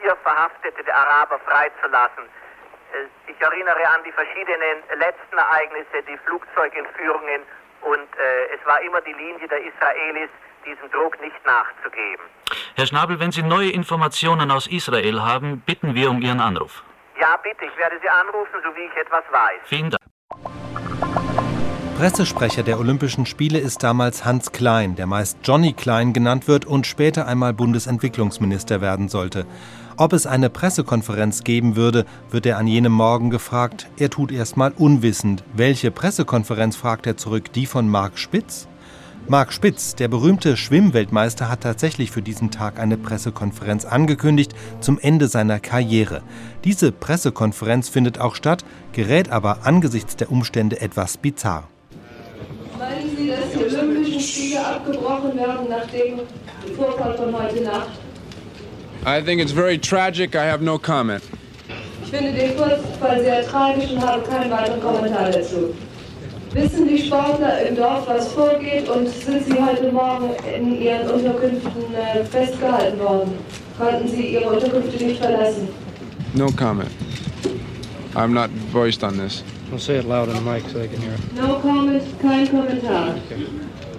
hier 0.00 0.16
verhaftete 0.22 0.94
Araber 0.94 1.38
freizulassen. 1.40 2.24
Äh, 2.92 3.30
ich 3.30 3.40
erinnere 3.40 3.86
an 3.88 4.02
die 4.04 4.12
verschiedenen 4.12 4.82
letzten 4.98 5.36
Ereignisse, 5.36 6.02
die 6.06 6.18
Flugzeugentführungen 6.26 7.42
und 7.82 8.08
äh, 8.18 8.54
es 8.54 8.64
war 8.66 8.80
immer 8.82 9.00
die 9.00 9.12
Linie 9.12 9.48
der 9.48 9.58
Israelis, 9.64 10.30
diesem 10.64 10.90
Druck 10.90 11.20
nicht 11.20 11.44
nachzugeben. 11.44 12.24
Herr 12.76 12.86
Schnabel, 12.86 13.18
wenn 13.18 13.32
Sie 13.32 13.42
neue 13.42 13.70
Informationen 13.70 14.50
aus 14.50 14.66
Israel 14.68 15.20
haben, 15.22 15.60
bitten 15.66 15.94
wir 15.94 16.10
um 16.10 16.20
Ihren 16.20 16.40
Anruf. 16.40 16.84
Ja, 17.20 17.36
bitte, 17.36 17.64
ich 17.64 17.76
werde 17.76 17.98
Sie 18.00 18.08
anrufen, 18.08 18.60
so 18.62 18.74
wie 18.76 18.84
ich 18.84 18.96
etwas 18.96 19.24
weiß. 19.30 19.60
Vielen 19.64 19.90
Dank. 19.90 21.41
Pressesprecher 22.02 22.64
der 22.64 22.80
Olympischen 22.80 23.26
Spiele 23.26 23.60
ist 23.60 23.84
damals 23.84 24.24
Hans 24.24 24.50
Klein, 24.50 24.96
der 24.96 25.06
meist 25.06 25.38
Johnny 25.44 25.72
Klein 25.72 26.12
genannt 26.12 26.48
wird 26.48 26.64
und 26.64 26.84
später 26.84 27.28
einmal 27.28 27.54
Bundesentwicklungsminister 27.54 28.80
werden 28.80 29.08
sollte. 29.08 29.46
Ob 29.96 30.12
es 30.12 30.26
eine 30.26 30.50
Pressekonferenz 30.50 31.44
geben 31.44 31.76
würde, 31.76 32.04
wird 32.28 32.44
er 32.46 32.58
an 32.58 32.66
jenem 32.66 32.90
Morgen 32.90 33.30
gefragt. 33.30 33.88
Er 33.98 34.10
tut 34.10 34.32
erst 34.32 34.56
mal 34.56 34.72
unwissend. 34.76 35.44
Welche 35.54 35.92
Pressekonferenz 35.92 36.74
fragt 36.74 37.06
er 37.06 37.16
zurück? 37.16 37.52
Die 37.52 37.66
von 37.66 37.88
Marc 37.88 38.18
Spitz? 38.18 38.66
Marc 39.28 39.52
Spitz, 39.52 39.94
der 39.94 40.08
berühmte 40.08 40.56
Schwimmweltmeister, 40.56 41.48
hat 41.48 41.60
tatsächlich 41.60 42.10
für 42.10 42.20
diesen 42.20 42.50
Tag 42.50 42.80
eine 42.80 42.96
Pressekonferenz 42.96 43.84
angekündigt 43.84 44.56
zum 44.80 44.98
Ende 44.98 45.28
seiner 45.28 45.60
Karriere. 45.60 46.22
Diese 46.64 46.90
Pressekonferenz 46.90 47.88
findet 47.88 48.18
auch 48.18 48.34
statt, 48.34 48.64
gerät 48.90 49.30
aber 49.30 49.58
angesichts 49.62 50.16
der 50.16 50.32
Umstände 50.32 50.80
etwas 50.80 51.16
bizarr. 51.16 51.68
Meinen 52.82 53.16
Sie, 53.16 53.28
dass 53.28 53.52
die 53.52 53.76
Olympischen 53.76 54.18
Spiele 54.18 54.66
abgebrochen 54.66 55.36
werden 55.36 55.68
nach 55.68 55.86
dem 55.86 56.18
Vorfall 56.76 57.14
von 57.16 57.32
heute 57.32 57.62
Nacht? 57.62 57.90
I 59.06 59.22
think 59.24 59.40
it's 59.40 59.52
very 59.52 59.78
tragic. 59.78 60.34
I 60.34 60.46
have 60.50 60.64
no 60.64 60.78
comment. 60.78 61.22
Ich 62.04 62.10
finde 62.10 62.32
den 62.32 62.56
Vorfall 62.56 63.22
sehr 63.22 63.46
tragisch 63.46 63.92
und 63.92 64.04
habe 64.04 64.22
keinen 64.22 64.50
weiteren 64.50 64.80
Kommentar 64.80 65.30
dazu. 65.30 65.72
Wissen 66.54 66.88
die 66.88 66.98
Sportler 66.98 67.68
im 67.68 67.76
Dorf, 67.76 68.08
was 68.08 68.32
vorgeht 68.32 68.88
und 68.88 69.08
sind 69.08 69.46
sie 69.46 69.62
heute 69.62 69.92
Morgen 69.92 70.30
in 70.56 70.82
ihren 70.82 71.08
Unterkünften 71.08 71.94
äh, 71.94 72.24
festgehalten 72.24 72.98
worden? 72.98 73.34
Konnten 73.78 74.08
sie 74.08 74.34
ihre 74.34 74.50
Unterkünfte 74.50 75.04
nicht 75.04 75.20
verlassen? 75.22 75.68
No 76.34 76.48
comment. 76.58 76.90
I'm 78.16 78.32
not 78.34 78.50
voiced 78.72 79.04
on 79.04 79.16
this. 79.18 79.44
We'll 79.72 79.78
say 79.78 79.96
it 79.96 80.04
loud 80.04 80.28
in 80.28 80.34
the 80.34 80.42
mic 80.42 80.64
so 80.64 80.80
they 80.80 80.86
can 80.86 81.00
hear 81.00 81.14
it. 81.14 81.32
No 81.32 81.58
comment, 81.60 82.02
kein 82.20 82.46
Kommentar. 82.46 83.16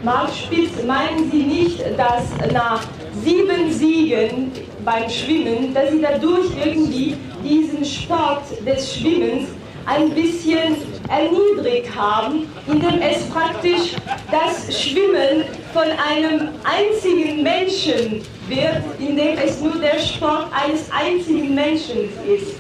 Marc 0.04 0.30
Spitz, 0.32 0.84
meinen 0.84 1.32
Sie 1.32 1.42
nicht, 1.42 1.80
dass 1.98 2.30
nach 2.52 2.84
sieben 3.24 3.74
Siegen 3.74 4.52
beim 4.86 5.10
Schwimmen, 5.10 5.74
dass 5.74 5.90
Sie 5.90 6.00
dadurch 6.00 6.46
irgendwie 6.64 7.16
diesen 7.44 7.84
Sport 7.84 8.44
des 8.64 8.96
Schwimmens 8.98 9.50
ein 9.88 10.12
bisschen 10.12 10.76
erniedrigt 11.10 11.96
haben, 11.96 12.46
indem 12.68 13.02
es 13.02 13.24
praktisch 13.32 13.96
das 14.30 14.80
Schwimmen 14.80 15.46
von 15.74 15.88
einem 16.08 16.50
einzigen 16.64 17.42
Menschen 17.42 18.22
wird, 18.48 18.84
indem 19.00 19.40
es 19.40 19.60
nur 19.60 19.80
der 19.80 19.98
Sport 19.98 20.50
eines 20.54 20.88
einzigen 20.92 21.56
Menschen 21.56 22.10
ist. 22.28 22.58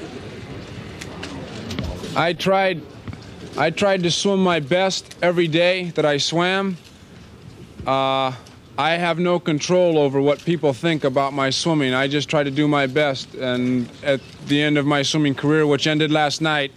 I 2.16 2.34
tried 2.34 2.82
I 3.56 3.70
tried 3.70 4.02
to 4.04 4.10
swim 4.10 4.44
my 4.44 4.60
best 4.60 5.16
every 5.22 5.48
day 5.48 5.92
that 5.92 6.06
I 6.06 6.18
swam. 6.18 6.76
Uh, 7.86 8.34
I 8.78 8.92
have 8.94 9.20
no 9.20 9.40
control 9.40 10.00
over 10.00 10.20
what 10.20 10.44
people 10.44 10.74
think 10.74 11.04
about 11.04 11.34
my 11.34 11.52
swimming. 11.52 11.94
I 11.94 12.08
just 12.08 12.30
try 12.30 12.42
to 12.44 12.50
do 12.50 12.68
my 12.68 12.88
best. 12.88 13.36
And 13.36 13.88
at 14.02 14.22
the 14.48 14.60
end 14.60 14.80
of 14.80 14.88
my 14.88 15.04
swimming 15.04 15.36
career, 15.36 15.68
which 15.68 15.86
ended 15.86 16.12
last 16.12 16.42
night, 16.42 16.72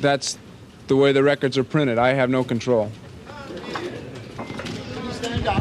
that's 0.00 0.36
the 0.88 0.96
way 0.96 1.12
the 1.12 1.22
records 1.22 1.56
are 1.56 1.64
printed. 1.64 1.96
I 1.96 2.12
have 2.12 2.28
no 2.28 2.44
control. 2.44 2.92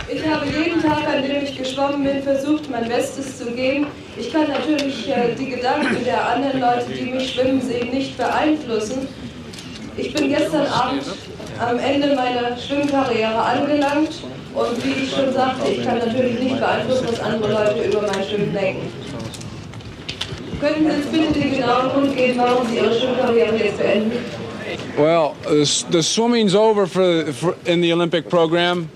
Ich 0.09 0.27
habe 0.27 0.45
jeden 0.45 0.81
Tag, 0.81 1.07
an 1.07 1.23
dem 1.23 1.43
ich 1.43 1.57
geschwommen 1.57 2.03
bin, 2.03 2.21
versucht, 2.21 2.69
mein 2.69 2.87
Bestes 2.87 3.39
zu 3.39 3.45
geben. 3.51 3.87
Ich 4.17 4.31
kann 4.31 4.47
natürlich 4.49 5.09
äh, 5.09 5.33
die 5.33 5.49
Gedanken 5.49 6.03
der 6.03 6.23
anderen 6.23 6.59
Leute, 6.59 6.85
die 6.91 7.11
mich 7.11 7.31
schwimmen 7.31 7.61
sehen, 7.61 7.89
nicht 7.91 8.15
beeinflussen. 8.17 9.07
Ich 9.97 10.13
bin 10.13 10.29
gestern 10.29 10.65
Abend 10.67 11.03
am 11.59 11.77
Ende 11.77 12.15
meiner 12.15 12.57
Schwimmkarriere 12.57 13.35
angelangt 13.35 14.11
und 14.53 14.85
wie 14.85 15.03
ich 15.03 15.11
schon 15.11 15.33
sagte, 15.33 15.69
ich 15.69 15.83
kann 15.85 15.99
natürlich 15.99 16.39
nicht 16.39 16.59
beeinflussen, 16.59 17.07
was 17.09 17.19
andere 17.19 17.51
Leute 17.51 17.89
über 17.89 18.01
mein 18.01 18.23
Schwimmen 18.23 18.53
denken. 18.53 18.93
Könnten 20.59 20.89
Sie 20.89 20.97
jetzt 20.97 21.11
bitte 21.11 21.39
den 21.39 21.51
genauen 21.55 21.89
Grund 21.89 22.15
geben, 22.15 22.39
warum 22.39 22.67
Sie 22.67 22.77
Ihre 22.77 22.93
Schwimmkarriere 22.93 23.55
jetzt 23.57 23.77
beenden? 23.77 24.11
Well, 24.97 25.35
the, 25.43 25.65
the 25.91 26.01
swimming's 26.03 26.55
over 26.55 26.85
for, 26.87 27.25
for 27.33 27.55
in 27.65 27.81
the 27.81 27.91
Olympic 27.91 28.29
program. 28.29 28.89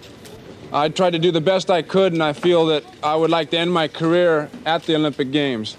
I 0.71 0.89
tried 0.89 1.11
to 1.11 1.19
do 1.19 1.31
the 1.31 1.41
best 1.41 1.69
I 1.69 1.81
could, 1.81 2.13
and 2.13 2.21
I 2.21 2.33
feel 2.33 2.65
that 2.67 2.83
I 3.03 3.15
would 3.15 3.29
like 3.31 3.49
to 3.51 3.57
end 3.57 3.71
my 3.71 3.87
career 3.87 4.49
at 4.65 4.83
the 4.83 4.95
Olympic 4.95 5.31
Games. 5.31 5.75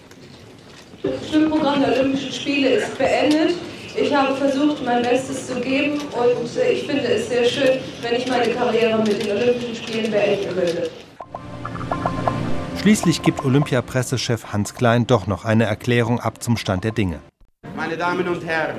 Das 1.02 1.28
Schwimmprogramm 1.30 1.82
der 1.82 1.98
Olympischen 2.00 2.32
Spiele 2.32 2.68
ist 2.70 2.98
beendet. 2.98 3.54
Ich 3.98 4.14
habe 4.14 4.34
versucht, 4.34 4.84
mein 4.84 5.02
Bestes 5.02 5.46
zu 5.46 5.58
geben 5.58 5.94
und 5.94 6.56
äh, 6.56 6.72
ich 6.72 6.86
finde 6.86 7.04
es 7.04 7.30
sehr 7.30 7.44
schön, 7.46 7.78
wenn 8.02 8.14
ich 8.14 8.28
meine 8.28 8.52
Karriere 8.52 8.98
mit 8.98 9.24
den 9.24 9.32
Olympischen 9.32 9.74
Spielen 9.74 10.10
beenden 10.10 10.54
könnte. 10.54 10.90
Schließlich 12.78 13.22
gibt 13.22 13.42
Olympiapressechef 13.42 14.52
Hans 14.52 14.74
Klein 14.74 15.06
doch 15.06 15.26
noch 15.26 15.46
eine 15.46 15.64
Erklärung 15.64 16.20
ab 16.20 16.42
zum 16.42 16.58
Stand 16.58 16.84
der 16.84 16.92
Dinge. 16.92 17.20
Meine 17.74 17.96
Damen 17.96 18.28
und 18.28 18.44
Herren, 18.44 18.76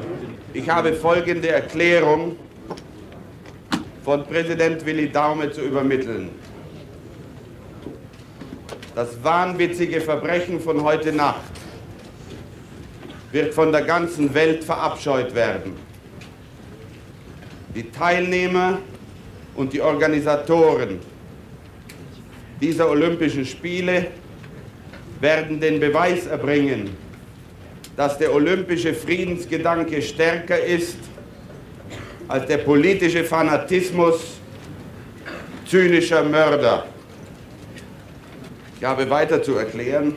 ich 0.53 0.69
habe 0.69 0.93
folgende 0.93 1.50
Erklärung 1.50 2.36
von 4.05 4.24
Präsident 4.24 4.86
Willi 4.86 5.12
Daume 5.12 5.51
zu 5.51 5.62
übermitteln. 5.62 6.29
Das 8.93 9.24
wahnwitzige 9.24 10.00
Verbrechen 10.00 10.59
von 10.59 10.83
heute 10.83 11.12
Nacht 11.12 11.41
wird 13.31 13.53
von 13.53 13.72
der 13.72 13.81
ganzen 13.81 14.34
Welt 14.34 14.63
verabscheut 14.63 15.34
werden. 15.36 15.74
Die 17.75 17.89
Teilnehmer 17.91 18.79
und 19.55 19.74
die 19.74 19.81
Organisatoren 19.81 21.00
dieser 22.62 22.89
Olympischen 22.89 23.46
Spiele 23.46 24.07
werden 25.19 25.60
den 25.60 25.79
Beweis 25.79 26.27
erbringen, 26.27 26.96
dass 27.96 28.17
der 28.17 28.34
olympische 28.34 28.93
Friedensgedanke 28.93 30.01
stärker 30.01 30.60
ist 30.60 30.98
als 32.27 32.46
der 32.48 32.57
politische 32.57 33.24
Fanatismus 33.24 34.38
zynischer 35.65 36.24
Mörder. 36.24 36.86
Ich 38.77 38.84
habe 38.84 39.10
weiter 39.10 39.41
zu 39.41 39.55
erklären, 39.55 40.13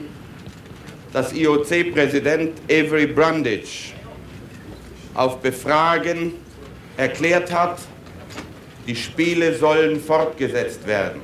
dass 1.13 1.33
IOC-Präsident 1.33 2.53
Avery 2.71 3.07
Brundage 3.07 3.93
auf 5.15 5.39
Befragen 5.41 6.35
erklärt 6.97 7.53
hat, 7.53 7.81
die 8.87 8.95
Spiele 8.95 9.57
sollen 9.57 10.01
fortgesetzt 10.01 10.87
werden. 10.87 11.21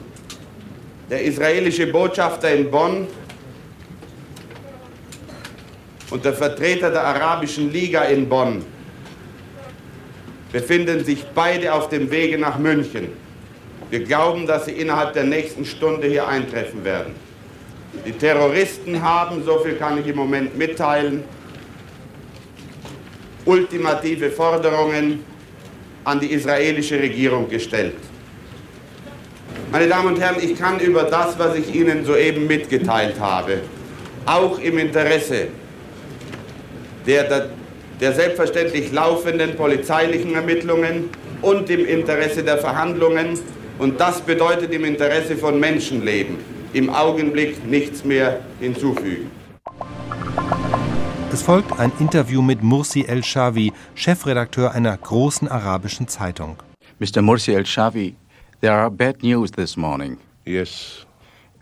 Der 1.09 1.23
israelische 1.23 1.87
Botschafter 1.87 2.52
in 2.52 2.71
Bonn 2.71 3.07
und 6.11 6.25
der 6.25 6.35
Vertreter 6.35 6.90
der 6.90 7.05
Arabischen 7.05 7.73
Liga 7.73 8.02
in 8.02 8.28
Bonn 8.28 8.64
befinden 10.50 11.05
sich 11.05 11.25
beide 11.35 11.73
auf 11.73 11.88
dem 11.88 12.11
Wege 12.11 12.38
nach 12.38 12.59
München. 12.59 13.09
Wir 13.90 14.00
glauben, 14.02 14.47
dass 14.47 14.64
sie 14.64 14.73
innerhalb 14.73 15.12
der 15.12 15.25
nächsten 15.25 15.64
Stunde 15.64 16.09
hier 16.09 16.26
eintreffen 16.26 16.85
werden. 16.85 17.14
Die 18.07 18.12
Terroristen 18.12 19.02
haben, 19.02 19.45
so 19.45 19.59
viel 19.59 19.75
kann 19.75 19.99
ich 19.99 20.07
im 20.07 20.16
Moment 20.16 20.57
mitteilen, 20.57 21.25
ultimative 23.45 24.31
Forderungen 24.31 25.25
an 26.05 26.21
die 26.21 26.33
israelische 26.33 27.00
Regierung 27.00 27.49
gestellt. 27.49 27.95
Meine 29.73 29.88
Damen 29.88 30.14
und 30.14 30.21
Herren, 30.21 30.37
ich 30.40 30.57
kann 30.59 30.78
über 30.78 31.05
das, 31.05 31.38
was 31.38 31.57
ich 31.57 31.75
Ihnen 31.75 32.05
soeben 32.05 32.47
mitgeteilt 32.47 33.19
habe, 33.19 33.61
auch 34.25 34.59
im 34.61 34.78
Interesse 34.78 35.49
der, 37.07 37.25
der, 37.25 37.50
der 38.00 38.12
selbstverständlich 38.12 38.93
laufenden 38.93 39.57
polizeilichen 39.57 40.35
Ermittlungen 40.35 41.11
und 41.43 41.69
im 41.71 41.85
Interesse 41.87 42.43
der 42.43 42.59
Verhandlungen, 42.59 43.38
und 43.78 44.00
das 44.00 44.21
bedeutet 44.21 44.73
im 44.73 44.85
Interesse 44.85 45.37
von 45.37 45.61
Menschenleben, 45.61 46.38
im 46.73 46.90
Augenblick 46.90 47.66
nichts 47.66 48.04
mehr 48.04 48.40
hinzufügen. 48.61 49.30
Es 51.32 51.42
folgt 51.42 51.78
ein 51.78 51.92
Interview 51.99 52.40
mit 52.42 52.62
Mursi 52.62 53.02
El-Shawi, 53.02 53.73
Chefredakteur 53.94 54.73
einer 54.73 54.96
großen 54.96 55.49
arabischen 55.49 56.08
Zeitung. 56.08 56.56
Mr. 56.99 57.20
Mursi 57.20 57.52
El-Shawi, 57.52 58.14
there 58.61 58.73
are 58.73 58.90
bad 58.90 59.23
news 59.23 59.50
this 59.50 59.76
morning. 59.76 60.18
Yes. 60.44 61.04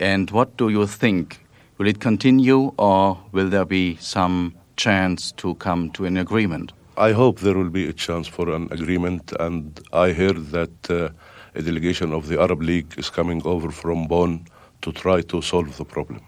And 0.00 0.30
what 0.32 0.56
do 0.58 0.68
you 0.68 0.86
think 0.86 1.44
Will 1.76 1.88
it 1.88 1.98
continue 1.98 2.72
or 2.78 3.18
will 3.32 3.48
there 3.48 3.64
be 3.64 3.96
some 3.98 4.54
chance 4.76 5.32
to 5.32 5.56
come 5.56 5.90
to 5.90 6.04
an 6.04 6.16
agreement? 6.16 6.72
I 6.96 7.10
hope 7.10 7.40
there 7.40 7.54
will 7.54 7.70
be 7.70 7.88
a 7.88 7.92
chance 7.92 8.28
for 8.28 8.48
an 8.48 8.68
agreement, 8.70 9.32
and 9.40 9.80
I 9.92 10.12
heard 10.12 10.52
that 10.52 10.88
uh, 10.88 11.08
a 11.56 11.62
delegation 11.62 12.12
of 12.12 12.28
the 12.28 12.40
Arab 12.40 12.62
League 12.62 12.94
is 12.96 13.10
coming 13.10 13.42
over 13.44 13.72
from 13.72 14.06
Bonn 14.06 14.46
to 14.84 14.92
try 14.92 15.22
to 15.22 15.40
solve 15.40 15.70
the 15.76 15.84
problem. 15.84 16.20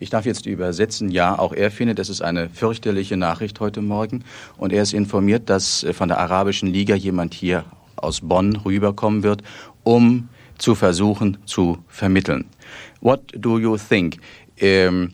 Ich 0.00 0.10
darf 0.10 0.26
jetzt 0.26 0.46
übersetzen. 0.46 1.08
Ja, 1.10 1.38
auch 1.38 1.52
er 1.52 1.70
findet, 1.70 1.98
das 1.98 2.08
ist 2.08 2.20
eine 2.20 2.48
fürchterliche 2.48 3.16
Nachricht 3.16 3.60
heute 3.60 3.80
Morgen. 3.80 4.24
Und 4.56 4.72
er 4.72 4.82
ist 4.82 4.92
informiert, 4.92 5.48
dass 5.48 5.82
äh, 5.82 5.92
von 5.92 6.08
der 6.08 6.18
Arabischen 6.18 6.68
Liga 6.68 6.94
jemand 6.94 7.32
hier 7.34 7.64
aus 7.96 8.20
Bonn 8.20 8.56
rüberkommen 8.56 9.22
wird, 9.22 9.42
um 9.82 10.28
zu 10.58 10.74
versuchen 10.74 11.38
zu 11.46 11.78
vermitteln. 11.88 12.44
What 13.00 13.20
do 13.34 13.58
you 13.58 13.76
think? 13.76 14.18
Um, 14.60 15.12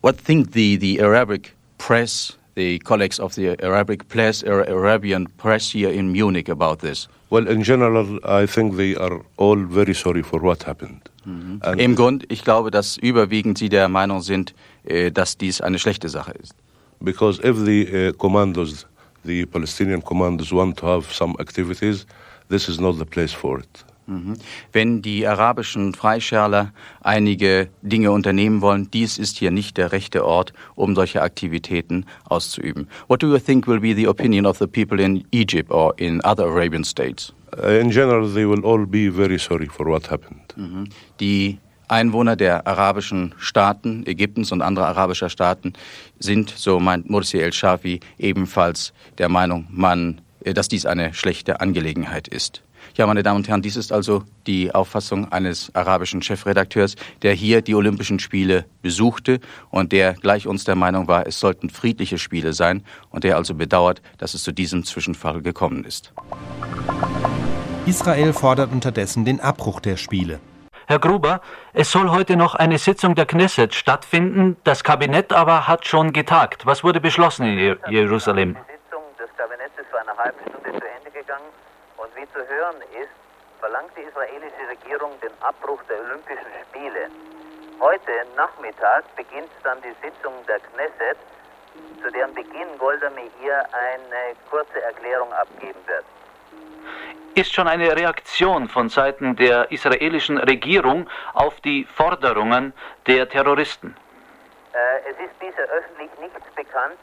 what 0.00 0.16
think 0.18 0.52
the, 0.52 0.78
the 0.78 1.00
Arabic 1.00 1.54
press 1.78 2.36
the 2.54 2.78
colleagues 2.80 3.18
of 3.18 3.34
the 3.34 3.56
Arabic 3.62 4.08
press, 4.08 4.42
Arabian 4.42 5.26
press 5.38 5.72
here 5.72 5.90
in 5.90 6.12
Munich 6.12 6.48
about 6.48 6.80
this? 6.80 7.08
Well, 7.30 7.48
in 7.48 7.62
general, 7.62 8.18
I 8.24 8.46
think 8.46 8.76
they 8.76 8.94
are 8.94 9.20
all 9.36 9.56
very 9.56 9.94
sorry 9.94 10.22
for 10.22 10.40
what 10.40 10.64
happened. 10.64 11.08
Mhm. 11.24 11.60
Im 11.78 11.94
Grund, 11.94 12.24
ich 12.28 12.42
glaube, 12.44 12.70
dass 12.70 12.96
überwiegend 12.96 13.58
sie 13.58 13.68
der 13.68 13.88
Meinung 13.88 14.22
sind, 14.22 14.54
äh, 14.84 15.10
dass 15.10 15.38
dies 15.38 15.60
eine 15.60 15.78
schlechte 15.78 16.08
Sache 16.08 16.32
ist. 16.32 16.54
Because 17.00 17.40
if 17.42 17.56
the 17.64 18.10
uh, 18.10 18.12
commandos, 18.12 18.86
the 19.24 19.46
Palestinian 19.46 20.02
commandos 20.02 20.52
want 20.52 20.76
to 20.78 20.86
have 20.86 21.12
some 21.12 21.34
activities, 21.38 22.06
this 22.48 22.68
is 22.68 22.80
not 22.80 22.98
the 22.98 23.04
place 23.04 23.32
for 23.32 23.58
it. 23.58 23.84
Mhm. 24.06 24.36
Wenn 24.72 25.02
die 25.02 25.26
arabischen 25.26 25.94
Freischärler 25.94 26.72
einige 27.02 27.68
Dinge 27.82 28.10
unternehmen 28.10 28.60
wollen, 28.60 28.90
dies 28.90 29.18
ist 29.18 29.38
hier 29.38 29.50
nicht 29.50 29.76
der 29.76 29.92
rechte 29.92 30.24
Ort, 30.24 30.52
um 30.74 30.94
solche 30.94 31.22
Aktivitäten 31.22 32.06
auszuüben. 32.24 32.88
What 33.06 33.22
do 33.22 33.28
you 33.28 33.38
think 33.38 33.66
will 33.68 33.80
be 33.80 33.94
the 33.94 34.08
opinion 34.08 34.44
of 34.46 34.58
the 34.58 34.66
people 34.66 35.00
in 35.00 35.24
Egypt 35.30 35.70
or 35.70 35.94
in 35.98 36.20
other 36.24 36.46
Arabian 36.46 36.84
states? 36.84 37.32
Uh, 37.56 37.80
in 37.80 37.90
general, 37.90 38.28
they 38.32 38.46
will 38.46 38.64
all 38.64 38.86
be 38.86 39.08
very 39.08 39.38
sorry 39.38 39.68
for 39.68 39.86
what 39.86 40.10
happened. 40.10 40.54
Mhm. 40.56 40.88
Die 41.20 41.58
Einwohner 41.88 42.36
der 42.36 42.66
arabischen 42.66 43.34
Staaten, 43.38 44.06
Ägyptens 44.06 44.52
und 44.52 44.62
anderer 44.62 44.86
arabischer 44.86 45.28
Staaten, 45.28 45.74
sind, 46.18 46.50
so 46.56 46.80
meint 46.80 47.10
Mursi 47.10 47.38
el-Shafi, 47.38 48.00
ebenfalls 48.18 48.94
der 49.18 49.28
Meinung, 49.28 49.66
man, 49.70 50.22
äh, 50.44 50.54
dass 50.54 50.68
dies 50.68 50.86
eine 50.86 51.12
schlechte 51.12 51.60
Angelegenheit 51.60 52.28
ist. 52.28 52.62
Ja, 52.96 53.06
meine 53.06 53.22
Damen 53.22 53.38
und 53.38 53.48
Herren, 53.48 53.62
dies 53.62 53.76
ist 53.76 53.92
also 53.92 54.24
die 54.46 54.74
Auffassung 54.74 55.30
eines 55.32 55.74
arabischen 55.74 56.20
Chefredakteurs, 56.20 56.96
der 57.22 57.32
hier 57.32 57.62
die 57.62 57.74
Olympischen 57.74 58.18
Spiele 58.18 58.66
besuchte 58.82 59.40
und 59.70 59.92
der 59.92 60.14
gleich 60.14 60.46
uns 60.46 60.64
der 60.64 60.74
Meinung 60.74 61.08
war, 61.08 61.26
es 61.26 61.40
sollten 61.40 61.70
friedliche 61.70 62.18
Spiele 62.18 62.52
sein 62.52 62.82
und 63.10 63.24
der 63.24 63.36
also 63.36 63.54
bedauert, 63.54 64.02
dass 64.18 64.34
es 64.34 64.42
zu 64.42 64.52
diesem 64.52 64.84
Zwischenfall 64.84 65.40
gekommen 65.42 65.84
ist. 65.84 66.12
Israel 67.84 68.32
fordert 68.32 68.70
unterdessen 68.70 69.24
den 69.24 69.40
Abbruch 69.40 69.80
der 69.80 69.96
Spiele. 69.96 70.38
Herr 70.86 71.00
Gruber, 71.00 71.40
es 71.72 71.90
soll 71.90 72.10
heute 72.10 72.36
noch 72.36 72.54
eine 72.54 72.78
Sitzung 72.78 73.16
der 73.16 73.26
Knesset 73.26 73.74
stattfinden. 73.74 74.56
Das 74.62 74.84
Kabinett 74.84 75.32
aber 75.32 75.66
hat 75.66 75.84
schon 75.84 76.12
getagt. 76.12 76.64
Was 76.64 76.84
wurde 76.84 77.00
beschlossen 77.00 77.44
in 77.46 77.76
Jerusalem? 77.88 78.54
Die 78.54 78.72
Sitzung 78.78 79.02
des 79.18 79.28
Kabinetts 79.36 79.76
ist 79.76 79.90
vor 79.90 79.98
einer 79.98 80.16
halben 80.16 80.38
Stunde 80.46 80.78
zu 80.78 80.86
Ende 80.96 81.10
gegangen. 81.10 81.50
Und 81.96 82.10
wie 82.14 82.26
zu 82.30 82.38
hören 82.46 82.78
ist, 82.94 83.10
verlangt 83.58 83.90
die 83.96 84.02
israelische 84.06 84.62
Regierung 84.70 85.18
den 85.20 85.34
Abbruch 85.42 85.82
der 85.90 85.98
Olympischen 86.06 86.54
Spiele. 86.70 87.10
Heute 87.80 88.12
Nachmittag 88.36 89.02
beginnt 89.16 89.50
dann 89.64 89.82
die 89.82 89.94
Sitzung 90.06 90.34
der 90.46 90.60
Knesset, 90.70 91.18
zu 92.00 92.10
deren 92.12 92.32
Beginn 92.32 92.78
Golda 92.78 93.10
Meir 93.10 93.66
eine 93.74 94.38
kurze 94.48 94.80
Erklärung 94.82 95.32
abgeben 95.32 95.82
wird. 95.90 96.06
Ist 97.34 97.54
schon 97.54 97.66
eine 97.66 97.96
Reaktion 97.96 98.68
von 98.68 98.90
Seiten 98.90 99.36
der 99.36 99.70
israelischen 99.72 100.36
Regierung 100.36 101.08
auf 101.32 101.60
die 101.62 101.84
Forderungen 101.84 102.74
der 103.06 103.26
Terroristen? 103.28 103.96
Äh, 104.74 105.10
es 105.10 105.16
ist 105.18 105.38
bisher 105.38 105.64
öffentlich 105.70 106.10
nichts 106.20 106.44
bekannt. 106.54 106.98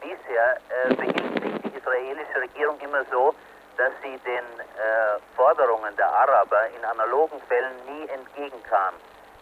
Bisher 0.00 0.56
äh, 0.70 0.94
behielt 0.94 1.42
sich 1.42 1.70
die 1.70 1.78
israelische 1.78 2.40
Regierung 2.40 2.78
immer 2.80 3.04
so, 3.10 3.34
dass 3.76 3.92
sie 4.02 4.16
den 4.24 4.44
äh, 4.60 5.20
Forderungen 5.36 5.94
der 5.96 6.08
Araber 6.08 6.68
in 6.76 6.84
analogen 6.84 7.40
Fällen 7.48 7.74
nie 7.86 8.08
entgegenkam. 8.08 8.94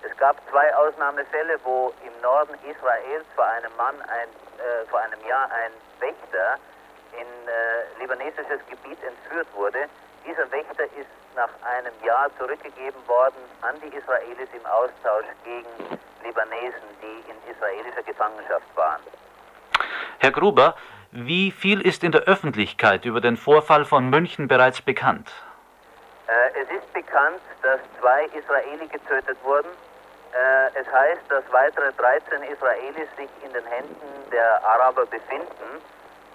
Es 0.03 0.17
gab 0.17 0.37
zwei 0.51 0.75
Ausnahmefälle, 0.75 1.59
wo 1.63 1.93
im 2.05 2.21
Norden 2.21 2.55
Israels 2.69 3.25
vor 3.37 3.47
einem 3.47 3.71
Mann 3.77 3.95
ein, 4.03 4.29
äh, 4.59 4.87
vor 4.91 5.01
einem 5.01 5.25
Jahr 5.27 5.49
ein 5.53 5.71
Wächter 6.01 6.59
in 7.13 7.49
äh, 7.49 8.01
libanesisches 8.01 8.61
Gebiet 8.69 8.99
entführt 9.03 9.49
wurde. 9.55 9.89
Dieser 10.27 10.51
Wächter 10.51 10.85
ist 10.85 11.11
nach 11.35 11.51
einem 11.63 11.93
Jahr 12.05 12.31
zurückgegeben 12.39 13.01
worden 13.07 13.43
an 13.63 13.75
die 13.81 13.97
Israelis 13.97 14.49
im 14.55 14.65
Austausch 14.67 15.27
gegen 15.45 15.99
Libanesen, 16.23 16.89
die 17.01 17.31
in 17.31 17.37
israelischer 17.53 18.03
Gefangenschaft 18.03 18.67
waren. 18.75 19.01
Herr 20.19 20.31
Gruber, 20.31 20.77
wie 21.11 21.51
viel 21.51 21.81
ist 21.81 22.05
in 22.05 22.13
der 22.13 22.23
Öffentlichkeit 22.23 23.05
über 23.05 23.21
den 23.21 23.37
Vorfall 23.37 23.85
von 23.85 24.09
München 24.09 24.49
bereits 24.49 24.81
bekannt? 24.81 25.31
Äh, 26.27 26.63
es 26.63 26.71
ist 26.71 26.93
bekannt, 26.93 27.41
dass 27.63 27.81
zwei 28.01 28.27
Israeli 28.27 28.87
getötet 28.89 29.37
wurden. 29.43 29.69
Äh, 30.33 30.81
es 30.81 30.87
heißt, 30.91 31.23
dass 31.29 31.45
weitere 31.51 31.93
13 31.93 32.43
Israelis 32.45 33.09
sich 33.17 33.29
in 33.45 33.53
den 33.53 33.67
Händen 33.67 34.31
der 34.31 34.65
Araber 34.65 35.05
befinden. 35.07 35.83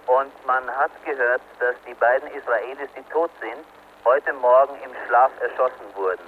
Und 0.08 0.32
man 0.46 0.66
hat 0.76 0.92
gehört, 1.06 1.42
dass 1.60 1.76
die 1.86 1.94
beiden 1.94 2.30
Israelis, 2.32 2.90
die 2.98 3.04
tot 3.12 3.30
sind, 3.42 3.64
heute 4.06 4.32
Morgen 4.34 4.76
im 4.84 4.92
Schlaf 5.06 5.32
erschossen 5.42 5.86
wurden. 5.96 6.24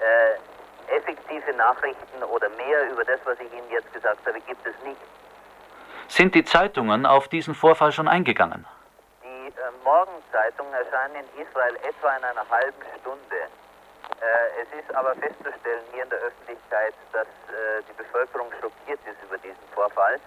Äh, 0.00 0.96
effektive 0.96 1.52
Nachrichten 1.52 2.22
oder 2.22 2.48
mehr 2.50 2.90
über 2.90 3.04
das, 3.04 3.20
was 3.24 3.38
ich 3.40 3.52
Ihnen 3.52 3.70
jetzt 3.70 3.92
gesagt 3.92 4.26
habe, 4.26 4.40
gibt 4.40 4.66
es 4.66 4.74
nicht. 4.82 5.00
Sind 6.08 6.34
die 6.34 6.44
Zeitungen 6.44 7.04
auf 7.04 7.28
diesen 7.28 7.54
Vorfall 7.54 7.92
schon 7.92 8.08
eingegangen? 8.08 8.64
Die 9.22 9.48
äh, 9.48 9.52
Morgenzeitungen 9.84 10.72
erscheinen 10.72 11.16
in 11.16 11.46
Israel 11.46 11.76
etwa 11.76 12.16
in 12.16 12.24
einer 12.24 12.48
halben 12.48 12.82
Stunde. 12.98 13.36
Äh, 14.20 14.62
es 14.62 14.84
ist 14.84 14.94
aber 14.94 15.14
festzustellen 15.16 15.84
hier 15.92 16.04
in 16.04 16.10
der 16.10 16.20
Öffentlichkeit, 16.20 16.94
dass 17.12 17.26
äh, 17.26 17.82
die 17.88 17.92
Bevölkerung 17.92 18.50
schockiert 18.58 19.00
ist 19.04 19.22
über 19.22 19.36
diesen 19.36 19.68
Vorfall. 19.74 20.18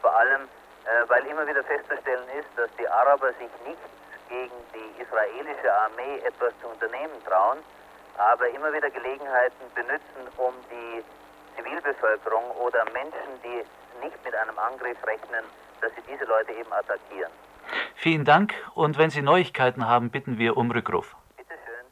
Vor 0.00 0.16
allem, 0.16 0.48
weil 1.08 1.26
immer 1.26 1.46
wieder 1.46 1.64
festzustellen 1.64 2.28
ist, 2.38 2.48
dass 2.56 2.70
die 2.78 2.88
Araber 2.88 3.32
sich 3.34 3.50
nicht 3.66 3.82
gegen 4.28 4.54
die 4.74 5.02
israelische 5.02 5.72
Armee 5.72 6.18
etwas 6.24 6.52
zu 6.60 6.68
unternehmen 6.68 7.18
trauen, 7.24 7.58
aber 8.18 8.48
immer 8.48 8.72
wieder 8.72 8.90
Gelegenheiten 8.90 9.64
benutzen, 9.74 10.22
um 10.36 10.54
die 10.70 11.02
Zivilbevölkerung 11.56 12.50
oder 12.62 12.84
Menschen, 12.92 13.40
die 13.42 13.64
nicht 14.04 14.24
mit 14.24 14.34
einem 14.34 14.58
Angriff 14.58 14.98
rechnen, 15.06 15.44
dass 15.80 15.90
sie 15.94 16.02
diese 16.10 16.24
Leute 16.24 16.52
eben 16.52 16.72
attackieren. 16.72 17.30
Vielen 17.94 18.24
Dank 18.24 18.54
und 18.74 18.98
wenn 18.98 19.10
Sie 19.10 19.22
Neuigkeiten 19.22 19.86
haben, 19.86 20.10
bitten 20.10 20.38
wir 20.38 20.56
um 20.56 20.70
Rückruf. 20.70 21.16
Bitte 21.36 21.54
schön. 21.64 21.84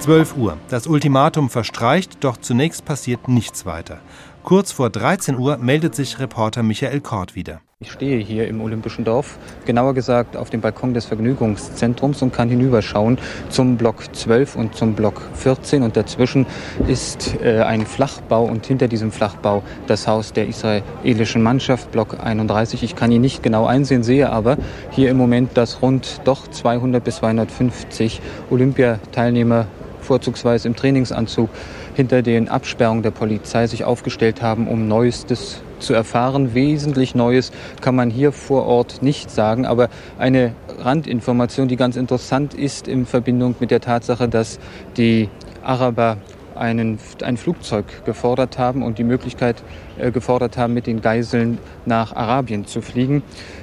12 0.00 0.36
Uhr. 0.36 0.58
Das 0.70 0.86
Ultimatum 0.86 1.50
verstreicht, 1.50 2.24
doch 2.24 2.36
zunächst 2.36 2.84
passiert 2.84 3.28
nichts 3.28 3.66
weiter. 3.66 4.00
Kurz 4.44 4.72
vor 4.72 4.90
13 4.90 5.38
Uhr 5.38 5.56
meldet 5.56 5.94
sich 5.94 6.18
Reporter 6.18 6.62
Michael 6.62 7.00
Kort 7.00 7.34
wieder. 7.34 7.62
Ich 7.80 7.90
stehe 7.90 8.18
hier 8.18 8.46
im 8.46 8.60
Olympischen 8.60 9.02
Dorf, 9.02 9.38
genauer 9.64 9.94
gesagt 9.94 10.36
auf 10.36 10.50
dem 10.50 10.60
Balkon 10.60 10.92
des 10.92 11.06
Vergnügungszentrums 11.06 12.20
und 12.20 12.34
kann 12.34 12.50
hinüberschauen 12.50 13.16
zum 13.48 13.78
Block 13.78 14.14
12 14.14 14.56
und 14.56 14.74
zum 14.74 14.92
Block 14.92 15.22
14 15.32 15.82
und 15.82 15.96
dazwischen 15.96 16.44
ist 16.86 17.36
äh, 17.42 17.62
ein 17.62 17.86
Flachbau 17.86 18.44
und 18.44 18.66
hinter 18.66 18.86
diesem 18.86 19.12
Flachbau 19.12 19.62
das 19.86 20.06
Haus 20.06 20.34
der 20.34 20.46
israelischen 20.46 21.42
Mannschaft, 21.42 21.90
Block 21.90 22.18
31. 22.22 22.82
Ich 22.82 22.94
kann 22.94 23.10
ihn 23.12 23.22
nicht 23.22 23.42
genau 23.42 23.64
einsehen, 23.64 24.02
sehe 24.02 24.28
aber 24.28 24.58
hier 24.90 25.08
im 25.08 25.16
Moment, 25.16 25.56
dass 25.56 25.80
rund 25.80 26.20
doch 26.24 26.48
200 26.48 27.02
bis 27.02 27.16
250 27.16 28.20
Olympiateilnehmer 28.50 29.68
vorzugsweise 30.04 30.68
im 30.68 30.76
Trainingsanzug 30.76 31.48
hinter 31.94 32.22
den 32.22 32.48
Absperrungen 32.48 33.02
der 33.02 33.10
Polizei 33.10 33.66
sich 33.66 33.84
aufgestellt 33.84 34.42
haben, 34.42 34.68
um 34.68 34.88
Neuestes 34.88 35.62
zu 35.78 35.94
erfahren. 35.94 36.54
Wesentlich 36.54 37.14
Neues 37.14 37.52
kann 37.80 37.94
man 37.94 38.10
hier 38.10 38.32
vor 38.32 38.66
Ort 38.66 39.02
nicht 39.02 39.30
sagen, 39.30 39.66
aber 39.66 39.88
eine 40.18 40.52
Randinformation, 40.78 41.68
die 41.68 41.76
ganz 41.76 41.96
interessant 41.96 42.54
ist 42.54 42.88
in 42.88 43.06
Verbindung 43.06 43.54
mit 43.60 43.70
der 43.70 43.80
Tatsache, 43.80 44.28
dass 44.28 44.58
die 44.96 45.28
Araber 45.62 46.18
einen, 46.56 46.98
ein 47.22 47.36
Flugzeug 47.36 48.04
gefordert 48.04 48.58
haben 48.58 48.82
und 48.82 48.98
die 48.98 49.04
Möglichkeit 49.04 49.62
äh, 49.98 50.10
gefordert 50.10 50.56
haben, 50.56 50.74
mit 50.74 50.86
den 50.86 51.00
Geiseln 51.00 51.58
nach 51.84 52.14
Arabien 52.14 52.66
zu 52.66 52.80
fliegen. 52.80 53.22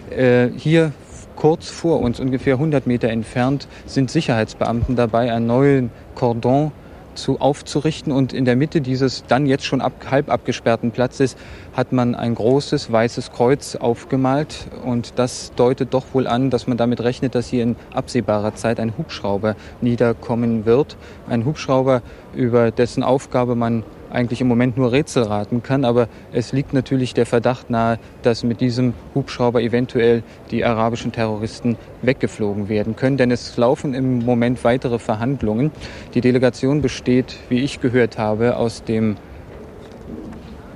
Äh, 0.09 0.49
hier 0.57 0.91
kurz 1.35 1.69
vor 1.69 2.01
uns, 2.01 2.19
ungefähr 2.19 2.55
100 2.55 2.87
Meter 2.87 3.09
entfernt, 3.09 3.67
sind 3.85 4.11
Sicherheitsbeamten 4.11 4.95
dabei, 4.95 5.31
einen 5.31 5.47
neuen 5.47 5.89
Cordon 6.15 6.71
zu, 7.15 7.39
aufzurichten. 7.39 8.11
Und 8.11 8.33
in 8.33 8.45
der 8.45 8.55
Mitte 8.55 8.81
dieses 8.81 9.23
dann 9.27 9.45
jetzt 9.45 9.65
schon 9.65 9.81
ab, 9.81 9.93
halb 10.09 10.29
abgesperrten 10.29 10.91
Platzes 10.91 11.35
hat 11.73 11.91
man 11.91 12.15
ein 12.15 12.35
großes 12.35 12.91
weißes 12.91 13.31
Kreuz 13.31 13.75
aufgemalt. 13.75 14.67
Und 14.85 15.13
das 15.17 15.53
deutet 15.55 15.93
doch 15.93 16.05
wohl 16.13 16.27
an, 16.27 16.49
dass 16.49 16.67
man 16.67 16.77
damit 16.77 17.01
rechnet, 17.01 17.35
dass 17.35 17.47
hier 17.47 17.63
in 17.63 17.75
absehbarer 17.93 18.55
Zeit 18.55 18.79
ein 18.79 18.97
Hubschrauber 18.97 19.55
niederkommen 19.81 20.65
wird. 20.65 20.97
Ein 21.27 21.45
Hubschrauber, 21.45 22.01
über 22.33 22.71
dessen 22.71 23.03
Aufgabe 23.03 23.55
man 23.55 23.83
eigentlich 24.11 24.41
im 24.41 24.47
Moment 24.47 24.77
nur 24.77 24.91
Rätsel 24.91 25.23
raten 25.23 25.63
kann. 25.63 25.85
Aber 25.85 26.07
es 26.31 26.51
liegt 26.51 26.73
natürlich 26.73 27.13
der 27.13 27.25
Verdacht 27.25 27.69
nahe, 27.69 27.99
dass 28.21 28.43
mit 28.43 28.61
diesem 28.61 28.93
Hubschrauber 29.15 29.61
eventuell 29.61 30.23
die 30.51 30.63
arabischen 30.63 31.11
Terroristen 31.11 31.77
weggeflogen 32.01 32.69
werden 32.69 32.95
können. 32.95 33.17
Denn 33.17 33.31
es 33.31 33.57
laufen 33.57 33.93
im 33.93 34.25
Moment 34.25 34.63
weitere 34.63 34.99
Verhandlungen. 34.99 35.71
Die 36.13 36.21
Delegation 36.21 36.81
besteht, 36.81 37.37
wie 37.49 37.59
ich 37.59 37.81
gehört 37.81 38.17
habe, 38.17 38.57
aus 38.57 38.83
dem 38.83 39.17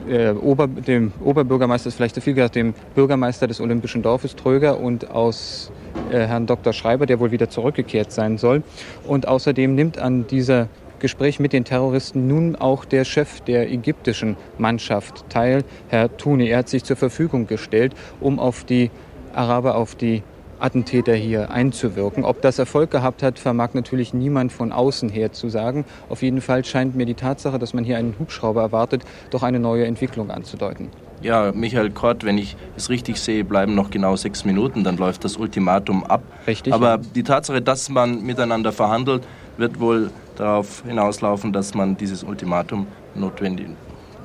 äh, 0.10 0.32
Ober, 0.32 0.67
dem 0.67 1.13
Oberbürgermeister 1.24 1.88
ist 1.88 1.95
vielleicht 1.95 2.15
zu 2.15 2.21
viel 2.21 2.34
gesagt, 2.34 2.56
dem 2.56 2.74
Bürgermeister 2.93 3.48
des 3.48 3.60
Olympischen 3.60 4.02
Dorfes 4.02 4.36
Tröger 4.36 4.80
und 4.80 5.10
aus 5.12 5.71
äh, 6.12 6.19
Herrn 6.19 6.45
Dr. 6.45 6.74
Schreiber, 6.74 7.06
der 7.06 7.19
wohl 7.19 7.32
wieder 7.32 7.50
zurückgekehrt 7.50 8.12
sein 8.12 8.38
soll. 8.38 8.63
Und 9.08 9.28
außerdem 9.28 9.74
nimmt 9.74 9.98
an 9.98 10.28
dieser 10.28 10.67
Gespräch 11.06 11.39
mit 11.39 11.54
den 11.54 11.65
Terroristen 11.65 12.28
nun 12.28 12.56
auch 12.56 12.84
der 12.84 13.06
Chef 13.06 13.39
der 13.41 13.72
ägyptischen 13.72 14.38
Mannschaft 14.58 15.30
teil, 15.30 15.63
Herr 15.88 16.18
Tuni. 16.18 16.48
Er 16.48 16.58
hat 16.58 16.70
sich 16.70 16.84
zur 16.84 16.96
Verfügung 16.96 17.46
gestellt, 17.46 17.94
um 18.20 18.39
auf 18.39 18.63
die 18.63 18.89
Araber, 19.36 19.76
auf 19.76 19.94
die 19.94 20.24
Attentäter 20.60 21.13
hier 21.13 21.52
einzuwirken. 21.52 22.24
Ob 22.24 22.41
das 22.41 22.58
Erfolg 22.58 22.89
gehabt 22.89 23.22
hat, 23.22 23.38
vermag 23.38 23.76
natürlich 23.76 24.15
niemand 24.15 24.52
von 24.52 24.72
außen 24.72 25.10
her 25.10 25.32
zu 25.32 25.48
sagen. 25.50 25.86
Auf 26.10 26.24
jeden 26.24 26.41
Fall 26.41 26.65
scheint 26.65 26.96
mir 26.96 27.06
die 27.06 27.13
Tatsache, 27.13 27.60
dass 27.60 27.76
man 27.76 27.84
hier 27.84 28.00
einen 28.00 28.15
Hubschrauber 28.18 28.62
erwartet, 28.62 29.04
doch 29.30 29.44
eine 29.44 29.60
neue 29.60 29.86
Entwicklung 29.86 30.32
anzudeuten. 30.32 30.89
Ja, 31.22 31.52
Michael 31.52 31.91
Kort, 31.91 32.24
wenn 32.26 32.39
ich 32.39 32.56
es 32.76 32.89
richtig 32.89 33.20
sehe, 33.20 33.44
bleiben 33.44 33.76
noch 33.76 33.91
genau 33.91 34.15
sechs 34.15 34.44
Minuten, 34.44 34.84
dann 34.84 34.98
läuft 34.98 35.24
das 35.24 35.38
Ultimatum 35.38 36.04
ab. 36.04 36.24
Richtig. 36.48 36.74
Aber 36.74 36.98
die 36.98 37.22
Tatsache, 37.22 37.62
dass 37.62 37.89
man 37.89 38.24
miteinander 38.24 38.72
verhandelt, 38.72 39.22
wird 39.58 39.80
wohl 39.80 40.10
darauf 40.36 40.84
hinauslaufen, 40.86 41.54
dass 41.54 41.74
man 41.74 41.98
dieses 41.98 42.24
Ultimatum 42.24 42.88
notwendig 43.15 43.67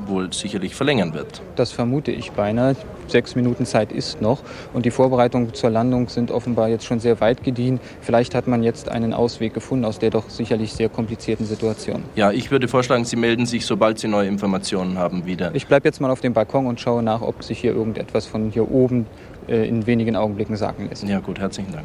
wohl 0.07 0.33
sicherlich 0.33 0.75
verlängern 0.75 1.15
wird. 1.15 1.43
Das 1.57 1.73
vermute 1.73 2.13
ich 2.13 2.33
beinahe. 2.33 2.77
Sechs 3.07 3.35
Minuten 3.35 3.67
Zeit 3.67 3.91
ist 3.91 4.23
noch 4.23 4.41
und 4.73 4.87
die 4.87 4.91
Vorbereitungen 4.91 5.53
zur 5.53 5.71
Landung 5.71 6.09
sind 6.09 6.31
offenbar 6.31 6.69
jetzt 6.69 6.85
schon 6.85 7.01
sehr 7.01 7.21
weit 7.21 7.43
gediehen. 7.43 7.81
Vielleicht 8.01 8.35
hat 8.35 8.47
man 8.47 8.63
jetzt 8.63 8.89
einen 8.89 9.13
Ausweg 9.13 9.53
gefunden 9.53 9.85
aus 9.85 9.99
der 9.99 10.11
doch 10.11 10.31
sicherlich 10.31 10.73
sehr 10.73 10.89
komplizierten 10.89 11.45
Situation. 11.45 12.05
Ja, 12.15 12.31
ich 12.31 12.51
würde 12.51 12.69
vorschlagen, 12.69 13.05
Sie 13.05 13.17
melden 13.17 13.47
sich, 13.47 13.67
sobald 13.67 13.99
Sie 13.99 14.09
neue 14.09 14.29
Informationen 14.29 14.97
haben, 14.97 15.27
wieder. 15.27 15.55
Ich 15.55 15.67
bleibe 15.67 15.89
jetzt 15.89 16.01
mal 16.01 16.11
auf 16.11 16.21
dem 16.21 16.33
Balkon 16.33 16.67
und 16.67 16.81
schaue 16.81 17.03
nach, 17.03 17.21
ob 17.21 17.43
sich 17.43 17.59
hier 17.59 17.75
irgendetwas 17.75 18.27
von 18.27 18.51
hier 18.51 18.71
oben 18.71 19.07
äh, 19.49 19.69
in 19.69 19.87
wenigen 19.87 20.15
Augenblicken 20.15 20.57
sagen 20.57 20.87
lässt. 20.89 21.03
Ja, 21.05 21.19
gut, 21.19 21.41
herzlichen 21.41 21.73
Dank. 21.73 21.85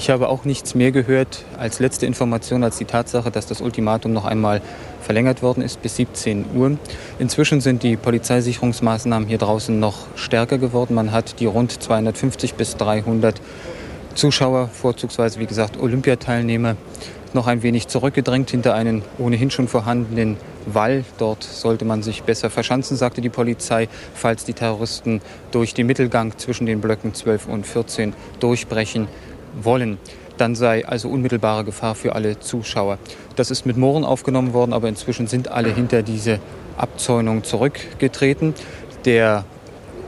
Ich 0.00 0.08
habe 0.08 0.30
auch 0.30 0.46
nichts 0.46 0.74
mehr 0.74 0.92
gehört 0.92 1.44
als 1.58 1.78
letzte 1.78 2.06
Information 2.06 2.64
als 2.64 2.78
die 2.78 2.86
Tatsache, 2.86 3.30
dass 3.30 3.44
das 3.44 3.60
Ultimatum 3.60 4.14
noch 4.14 4.24
einmal 4.24 4.62
verlängert 5.02 5.42
worden 5.42 5.62
ist 5.62 5.82
bis 5.82 5.96
17 5.96 6.46
Uhr. 6.54 6.78
Inzwischen 7.18 7.60
sind 7.60 7.82
die 7.82 7.98
Polizeisicherungsmaßnahmen 7.98 9.28
hier 9.28 9.36
draußen 9.36 9.78
noch 9.78 10.06
stärker 10.14 10.56
geworden. 10.56 10.94
Man 10.94 11.12
hat 11.12 11.38
die 11.38 11.44
rund 11.44 11.82
250 11.82 12.54
bis 12.54 12.78
300 12.78 13.42
Zuschauer, 14.14 14.68
vorzugsweise 14.68 15.38
wie 15.38 15.44
gesagt 15.44 15.78
Olympiateilnehmer, 15.78 16.76
noch 17.34 17.46
ein 17.46 17.62
wenig 17.62 17.88
zurückgedrängt 17.88 18.50
hinter 18.50 18.74
einen 18.74 19.02
ohnehin 19.18 19.50
schon 19.50 19.68
vorhandenen 19.68 20.38
Wall. 20.64 21.04
Dort 21.18 21.44
sollte 21.44 21.84
man 21.84 22.02
sich 22.02 22.22
besser 22.22 22.48
verschanzen, 22.48 22.96
sagte 22.96 23.20
die 23.20 23.28
Polizei, 23.28 23.86
falls 24.14 24.46
die 24.46 24.54
Terroristen 24.54 25.20
durch 25.50 25.74
den 25.74 25.86
Mittelgang 25.86 26.38
zwischen 26.38 26.64
den 26.64 26.80
Blöcken 26.80 27.12
12 27.12 27.48
und 27.48 27.66
14 27.66 28.14
durchbrechen 28.40 29.06
wollen. 29.54 29.98
Dann 30.36 30.54
sei 30.54 30.86
also 30.86 31.08
unmittelbare 31.08 31.64
Gefahr 31.64 31.94
für 31.94 32.14
alle 32.14 32.40
Zuschauer. 32.40 32.98
Das 33.36 33.50
ist 33.50 33.66
mit 33.66 33.76
Mohren 33.76 34.04
aufgenommen 34.04 34.52
worden, 34.52 34.72
aber 34.72 34.88
inzwischen 34.88 35.26
sind 35.26 35.48
alle 35.48 35.74
hinter 35.74 36.02
diese 36.02 36.38
Abzäunung 36.76 37.44
zurückgetreten. 37.44 38.54
Der 39.04 39.44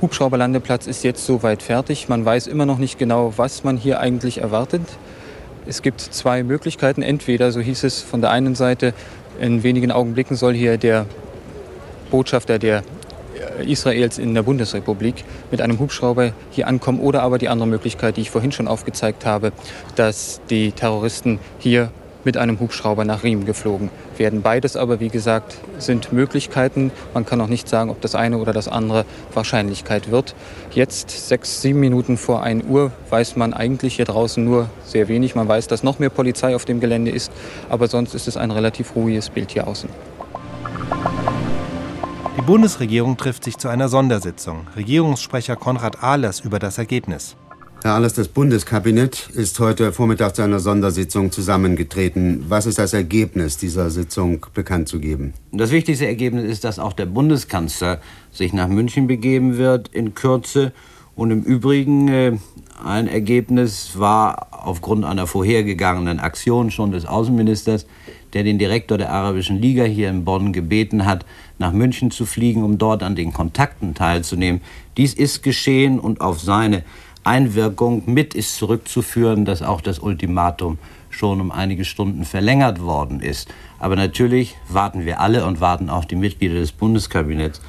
Hubschrauberlandeplatz 0.01 0.87
ist 0.87 1.05
jetzt 1.05 1.27
soweit 1.27 1.63
fertig. 1.63 2.09
Man 2.09 2.25
weiß 2.25 2.47
immer 2.47 2.67
noch 2.67 2.79
nicht 2.79 2.99
genau, 2.99 3.35
was 3.37 3.63
man 3.63 3.77
hier 3.77 4.01
eigentlich 4.01 4.39
erwartet. 4.39 4.83
Es 5.67 5.83
gibt 5.83 6.01
zwei 6.01 6.43
Möglichkeiten. 6.43 7.03
Entweder, 7.03 7.53
so 7.53 7.61
hieß 7.61 7.85
es 7.85 8.01
von 8.03 8.21
der 8.21 8.31
einen 8.31 8.55
Seite, 8.55 8.95
in 9.41 9.63
wenigen 9.63 9.93
Augenblicken 9.93 10.37
soll 10.37 10.55
hier 10.55 10.77
der 10.77 11.07
Botschafter 12.11 12.59
der 12.59 12.83
Israels 13.67 14.19
in 14.19 14.35
der 14.35 14.43
Bundesrepublik 14.43 15.25
mit 15.51 15.61
einem 15.61 15.79
Hubschrauber 15.79 16.33
hier 16.51 16.69
ankommen 16.69 17.01
oder 17.01 17.23
aber 17.23 17.39
die 17.39 17.49
andere 17.49 17.69
Möglichkeit, 17.69 18.17
die 18.17 18.23
ich 18.23 18.31
vorhin 18.31 18.53
schon 18.53 18.69
aufgezeigt 18.69 19.25
habe, 19.27 19.53
dass 19.97 20.41
die 20.51 20.73
Terroristen 20.73 21.39
hier 21.59 21.91
mit 22.25 22.37
einem 22.37 22.61
Hubschrauber 22.61 23.05
nach 23.05 23.23
Riem 23.25 23.45
geflogen 23.45 23.91
werden. 24.17 24.43
Beides 24.43 24.77
aber, 24.77 25.01
wie 25.01 25.09
gesagt, 25.09 25.57
sind 25.79 26.13
Möglichkeiten. 26.13 26.93
Man 27.15 27.27
kann 27.27 27.41
auch 27.41 27.49
nicht 27.49 27.69
sagen, 27.69 27.91
ob 27.91 28.01
das 28.01 28.15
eine 28.15 28.39
oder 28.39 28.53
das 28.53 28.69
andere 28.69 29.05
Wahrscheinlichkeit 29.35 30.11
wird. 30.11 30.35
Jetzt, 30.73 31.11
sechs, 31.11 31.61
sieben 31.63 31.81
Minuten 31.81 32.17
vor 32.17 32.43
1 32.43 32.65
Uhr, 32.69 32.93
weiß 33.11 33.37
man 33.37 33.55
eigentlich 33.55 33.97
hier 33.97 34.05
draußen 34.05 34.45
nur 34.45 34.69
sehr 34.85 35.09
wenig. 35.09 35.35
Man 35.35 35.49
weiß, 35.49 35.67
dass 35.67 35.83
noch 35.83 35.99
mehr 35.99 36.11
Polizei 36.11 36.55
auf 36.55 36.65
dem 36.65 36.81
Gelände 36.81 37.11
ist, 37.11 37.33
aber 37.69 37.89
sonst 37.89 38.15
ist 38.15 38.29
es 38.29 38.37
ein 38.37 38.51
relativ 38.51 38.95
ruhiges 38.95 39.31
Bild 39.31 39.51
hier 39.51 39.67
außen. 39.67 39.89
Die 42.43 42.47
Bundesregierung 42.47 43.17
trifft 43.17 43.45
sich 43.45 43.57
zu 43.57 43.69
einer 43.69 43.89
Sondersitzung. 43.89 44.67
Regierungssprecher 44.75 45.55
Konrad 45.55 46.03
Ahlers 46.03 46.41
über 46.41 46.59
das 46.59 46.77
Ergebnis. 46.77 47.37
Herr 47.85 47.93
Ahlers, 47.93 48.15
das 48.15 48.27
Bundeskabinett 48.27 49.31
ist 49.33 49.61
heute 49.61 49.93
Vormittag 49.93 50.35
zu 50.35 50.43
einer 50.43 50.59
Sondersitzung 50.59 51.31
zusammengetreten. 51.31 52.45
Was 52.49 52.67
ist 52.67 52.81
das 52.81 52.95
Ergebnis 52.95 53.59
dieser 53.59 53.91
Sitzung 53.91 54.45
bekannt 54.55 54.89
zu 54.89 54.99
geben? 54.99 55.35
Das 55.53 55.71
wichtigste 55.71 56.05
Ergebnis 56.05 56.51
ist, 56.51 56.65
dass 56.65 56.81
auch 56.81 56.95
der 56.95 57.07
Bundeskanzler 57.07 58.01
sich 58.33 58.53
nach 58.53 58.67
München 58.67 59.07
begeben 59.07 59.57
wird 59.57 59.87
in 59.93 60.17
Kürze. 60.17 60.73
Und 61.15 61.31
im 61.31 61.43
Übrigen 61.43 62.09
äh, 62.09 62.39
ein 62.85 63.07
Ergebnis 63.07 63.93
war 64.01 64.49
aufgrund 64.51 65.05
einer 65.05 65.29
vorhergegangenen 65.29 66.19
Aktion 66.19 66.73
schon 66.73 66.91
des 66.91 67.07
Außenministers, 67.07 67.87
der 68.33 68.45
den 68.45 68.59
Direktor 68.59 68.99
der 68.99 69.11
Arabischen 69.11 69.61
Liga 69.61 69.85
hier 69.85 70.09
in 70.09 70.25
Bonn 70.25 70.53
gebeten 70.53 71.05
hat, 71.05 71.25
nach 71.59 71.73
München 71.73 72.11
zu 72.11 72.27
fliegen, 72.27 72.62
um 72.62 72.79
dort 72.79 73.03
an 73.03 73.16
den 73.16 73.33
Kontakten 73.33 73.95
teilzunehmen. 73.95 74.61
Dies 74.97 75.14
ist 75.14 75.42
geschehen 75.42 75.99
und 75.99 76.21
auf 76.21 76.40
seine 76.40 76.83
Einwirkung 77.25 78.03
mit 78.07 78.35
ist 78.35 78.57
zurückzuführen, 78.57 79.45
dass 79.45 79.62
auch 79.62 79.81
das 79.81 79.99
Ultimatum 79.99 80.79
schon 81.11 81.40
um 81.40 81.53
einige 81.53 81.85
Stunden 81.85 82.25
verlängert 82.25 82.83
worden 82.83 83.21
ist. 83.21 83.49
Aber 83.79 83.97
natürlich 83.97 84.57
warten 84.68 85.05
wir 85.05 85.21
alle 85.21 85.45
und 85.45 85.61
warten 85.61 85.90
auch 85.90 86.05
die 86.05 86.16
Mitglieder 86.16 86.55
des 86.55 86.73
Bundeskabinetts 86.73 87.61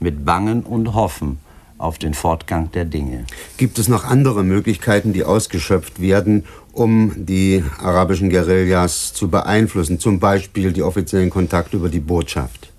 mit 0.00 0.24
Bangen 0.24 0.62
und 0.62 0.94
Hoffen 0.94 1.38
auf 1.78 1.98
den 1.98 2.14
Fortgang 2.14 2.70
der 2.72 2.84
Dinge. 2.84 3.24
Gibt 3.56 3.78
es 3.78 3.88
noch 3.88 4.04
andere 4.04 4.44
Möglichkeiten, 4.44 5.12
die 5.12 5.24
ausgeschöpft 5.24 6.00
werden, 6.00 6.44
um 6.72 7.12
die 7.16 7.64
arabischen 7.80 8.30
Guerillas 8.30 9.14
zu 9.14 9.28
beeinflussen, 9.28 9.98
zum 9.98 10.20
Beispiel 10.20 10.72
die 10.72 10.82
offiziellen 10.82 11.30
Kontakte 11.30 11.76
über 11.76 11.88
die 11.88 12.00
Botschaft? 12.00 12.72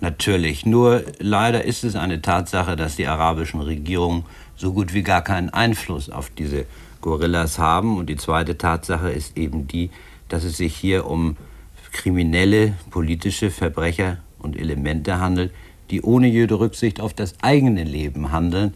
Natürlich. 0.00 0.64
Nur 0.64 1.04
leider 1.18 1.64
ist 1.64 1.84
es 1.84 1.94
eine 1.94 2.22
Tatsache, 2.22 2.74
dass 2.74 2.96
die 2.96 3.06
arabischen 3.06 3.60
Regierungen 3.60 4.24
so 4.56 4.72
gut 4.72 4.94
wie 4.94 5.02
gar 5.02 5.22
keinen 5.22 5.50
Einfluss 5.50 6.08
auf 6.08 6.30
diese 6.30 6.64
Gorillas 7.02 7.58
haben. 7.58 7.98
Und 7.98 8.08
die 8.08 8.16
zweite 8.16 8.56
Tatsache 8.56 9.10
ist 9.10 9.36
eben 9.36 9.66
die, 9.66 9.90
dass 10.28 10.44
es 10.44 10.56
sich 10.56 10.74
hier 10.74 11.06
um 11.06 11.36
kriminelle 11.92 12.74
politische 12.90 13.50
Verbrecher 13.50 14.18
und 14.38 14.58
Elemente 14.58 15.18
handelt, 15.18 15.52
die 15.90 16.02
ohne 16.02 16.26
jede 16.28 16.58
Rücksicht 16.58 17.00
auf 17.00 17.14
das 17.14 17.34
eigene 17.42 17.84
Leben 17.84 18.32
handeln. 18.32 18.74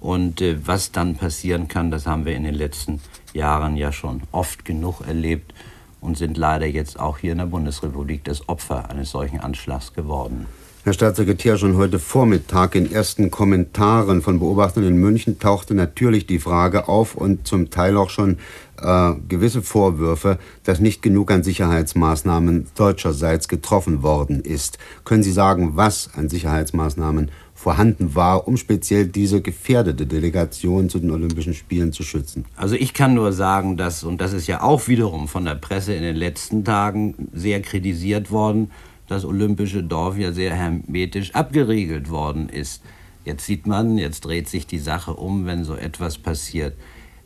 Und 0.00 0.40
äh, 0.40 0.66
was 0.66 0.92
dann 0.92 1.16
passieren 1.16 1.68
kann, 1.68 1.90
das 1.90 2.06
haben 2.06 2.24
wir 2.24 2.36
in 2.36 2.44
den 2.44 2.54
letzten 2.54 3.00
Jahren 3.32 3.76
ja 3.76 3.92
schon 3.92 4.22
oft 4.32 4.64
genug 4.64 5.00
erlebt 5.06 5.54
und 6.00 6.16
sind 6.16 6.36
leider 6.36 6.66
jetzt 6.66 7.00
auch 7.00 7.18
hier 7.18 7.32
in 7.32 7.38
der 7.38 7.46
Bundesrepublik 7.46 8.24
das 8.24 8.48
Opfer 8.48 8.90
eines 8.90 9.10
solchen 9.10 9.40
Anschlags 9.40 9.92
geworden. 9.92 10.46
Herr 10.84 10.92
Staatssekretär, 10.92 11.58
schon 11.58 11.76
heute 11.76 11.98
Vormittag 11.98 12.76
in 12.76 12.90
ersten 12.90 13.32
Kommentaren 13.32 14.22
von 14.22 14.38
Beobachtern 14.38 14.84
in 14.84 14.96
München 14.96 15.40
tauchte 15.40 15.74
natürlich 15.74 16.26
die 16.26 16.38
Frage 16.38 16.86
auf 16.88 17.16
und 17.16 17.48
zum 17.48 17.70
Teil 17.70 17.96
auch 17.96 18.10
schon 18.10 18.38
äh, 18.80 19.12
gewisse 19.28 19.60
Vorwürfe, 19.60 20.38
dass 20.62 20.78
nicht 20.78 21.02
genug 21.02 21.32
an 21.32 21.42
Sicherheitsmaßnahmen 21.42 22.68
deutscherseits 22.76 23.48
getroffen 23.48 24.04
worden 24.04 24.40
ist. 24.40 24.78
Können 25.04 25.24
Sie 25.24 25.32
sagen, 25.32 25.72
was 25.74 26.10
an 26.14 26.28
Sicherheitsmaßnahmen 26.28 27.32
vorhanden 27.54 28.14
war, 28.14 28.46
um 28.46 28.56
speziell 28.56 29.06
diese 29.08 29.42
gefährdete 29.42 30.06
Delegation 30.06 30.88
zu 30.88 31.00
den 31.00 31.10
Olympischen 31.10 31.54
Spielen 31.54 31.92
zu 31.92 32.04
schützen? 32.04 32.44
Also 32.56 32.76
ich 32.76 32.94
kann 32.94 33.14
nur 33.14 33.32
sagen, 33.32 33.76
dass, 33.76 34.04
und 34.04 34.20
das 34.20 34.32
ist 34.32 34.46
ja 34.46 34.62
auch 34.62 34.86
wiederum 34.86 35.26
von 35.26 35.44
der 35.44 35.56
Presse 35.56 35.92
in 35.92 36.02
den 36.02 36.14
letzten 36.14 36.64
Tagen 36.64 37.28
sehr 37.32 37.60
kritisiert 37.62 38.30
worden, 38.30 38.70
das 39.08 39.24
olympische 39.24 39.82
Dorf 39.82 40.16
ja 40.16 40.32
sehr 40.32 40.54
hermetisch 40.54 41.34
abgeriegelt 41.34 42.10
worden 42.10 42.48
ist. 42.48 42.82
Jetzt 43.24 43.46
sieht 43.46 43.66
man, 43.66 43.98
jetzt 43.98 44.24
dreht 44.24 44.48
sich 44.48 44.66
die 44.66 44.78
Sache 44.78 45.14
um, 45.14 45.46
wenn 45.46 45.64
so 45.64 45.74
etwas 45.74 46.18
passiert. 46.18 46.74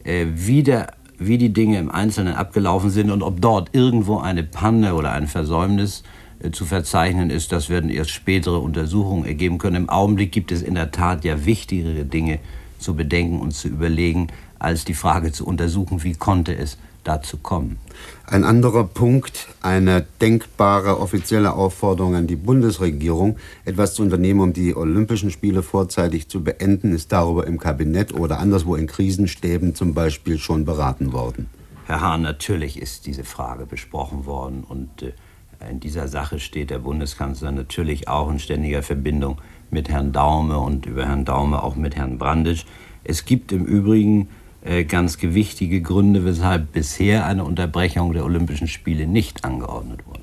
Äh, 0.05 0.27
wie, 0.35 0.63
der, 0.63 0.95
wie 1.19 1.39
die 1.39 1.53
Dinge 1.53 1.79
im 1.79 1.91
Einzelnen 1.91 2.35
abgelaufen 2.35 2.91
sind 2.91 3.11
und 3.11 3.23
ob 3.23 3.41
dort 3.41 3.71
irgendwo 3.73 4.19
eine 4.19 4.43
Panne 4.43 4.95
oder 4.95 5.13
ein 5.13 5.27
Versäumnis 5.27 6.03
äh, 6.41 6.51
zu 6.51 6.65
verzeichnen 6.65 7.31
ist, 7.31 7.53
das 7.53 7.69
werden 7.69 7.91
erst 7.91 8.11
spätere 8.11 8.59
Untersuchungen 8.59 9.25
ergeben 9.25 9.59
können. 9.59 9.77
Im 9.77 9.89
Augenblick 9.89 10.33
gibt 10.33 10.51
es 10.51 10.63
in 10.63 10.75
der 10.75 10.91
Tat 10.91 11.25
ja 11.25 11.45
wichtigere 11.45 12.05
Dinge 12.05 12.39
zu 12.79 12.95
bedenken 12.97 13.41
und 13.41 13.53
zu 13.53 13.69
überlegen, 13.69 14.29
als 14.59 14.85
die 14.85 14.95
Frage 14.95 15.33
zu 15.33 15.47
untersuchen, 15.47 16.03
wie 16.03 16.15
konnte 16.15 16.57
es 16.57 16.79
dazu 17.05 17.37
kommen. 17.37 17.79
Ein 18.27 18.45
anderer 18.45 18.85
Punkt, 18.85 19.49
eine 19.61 20.07
denkbare 20.21 20.99
offizielle 20.99 21.53
Aufforderung 21.53 22.15
an 22.15 22.27
die 22.27 22.37
Bundesregierung, 22.37 23.37
etwas 23.65 23.95
zu 23.95 24.03
unternehmen, 24.03 24.41
um 24.41 24.53
die 24.53 24.75
Olympischen 24.75 25.31
Spiele 25.31 25.63
vorzeitig 25.63 26.29
zu 26.29 26.43
beenden, 26.43 26.95
ist 26.95 27.13
darüber 27.13 27.47
im 27.47 27.59
Kabinett 27.59 28.15
oder 28.15 28.39
anderswo 28.39 28.75
in 28.77 28.87
Krisenstäben 28.87 29.75
zum 29.75 29.95
Beispiel 29.95 30.39
schon 30.39 30.65
beraten 30.65 31.13
worden. 31.13 31.49
Herr 31.87 32.01
Hahn, 32.01 32.23
natürlich 32.23 32.81
ist 32.81 33.07
diese 33.07 33.25
Frage 33.25 33.67
besprochen 33.67 34.25
worden 34.25 34.65
und 34.67 35.03
äh, 35.03 35.13
in 35.71 35.81
dieser 35.81 36.09
Sache 36.09 36.39
steht 36.39 36.71
der 36.71 36.79
Bundeskanzler 36.79 37.53
natürlich 37.53 38.09
auch 38.09 38.31
in 38.31 38.39
ständiger 38.39 38.83
Verbindung 38.83 39.41
mit 39.71 39.89
Herrn 39.89 40.13
Daume 40.13 40.59
und 40.59 40.87
über 40.87 41.07
Herrn 41.07 41.25
Daume 41.25 41.63
auch 41.63 41.77
mit 41.77 41.97
Herrn 41.97 42.19
Brandisch. 42.19 42.67
Es 43.05 43.25
gibt 43.25 43.53
im 43.53 43.65
Übrigen 43.65 44.29
ganz 44.89 45.19
gewichtige 45.19 45.81
Gründe, 45.81 46.25
weshalb 46.25 46.73
bisher 46.73 47.27
eine 47.27 47.45
Unterbrechung 47.45 48.13
der 48.13 48.25
Olympischen 48.25 48.69
Spiele 48.69 49.07
nicht 49.07 49.45
angeordnet 49.45 50.07
wurde. 50.07 50.21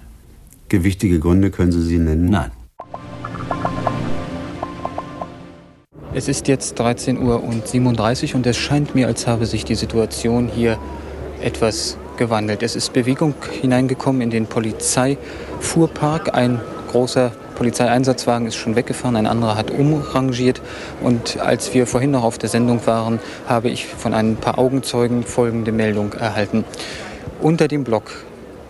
Gewichtige 0.69 1.19
Gründe 1.19 1.51
können 1.51 1.71
Sie 1.71 1.81
sie 1.81 1.97
nennen? 1.97 2.29
Nein. 2.29 2.51
Es 6.13 6.27
ist 6.27 6.47
jetzt 6.47 6.79
13 6.79 7.21
Uhr 7.21 7.43
und 7.43 7.67
37 7.67 8.33
und 8.35 8.45
es 8.47 8.57
scheint 8.57 8.95
mir, 8.95 9.07
als 9.07 9.27
habe 9.27 9.45
sich 9.45 9.63
die 9.63 9.75
Situation 9.75 10.47
hier 10.47 10.79
etwas 11.41 11.97
gewandelt. 12.17 12.63
Es 12.63 12.75
ist 12.75 12.93
Bewegung 12.93 13.35
hineingekommen 13.61 14.21
in 14.21 14.29
den 14.29 14.45
Polizeifuhrpark. 14.47 16.35
Ein 16.35 16.59
großer 16.89 17.31
Polizeieinsatzwagen 17.59 18.47
ist 18.47 18.55
schon 18.55 18.77
weggefahren, 18.77 19.17
ein 19.17 19.27
anderer 19.27 19.57
hat 19.57 19.69
umrangiert. 19.69 20.61
Und 21.01 21.41
als 21.41 21.73
wir 21.73 21.87
vorhin 21.87 22.11
noch 22.11 22.23
auf 22.23 22.37
der 22.37 22.47
Sendung 22.47 22.87
waren, 22.87 23.19
habe 23.49 23.67
ich 23.67 23.85
von 23.85 24.13
ein 24.13 24.37
paar 24.37 24.57
Augenzeugen 24.57 25.23
folgende 25.23 25.73
Meldung 25.73 26.13
erhalten. 26.13 26.63
Unter 27.41 27.67
dem 27.67 27.83
Block 27.83 28.23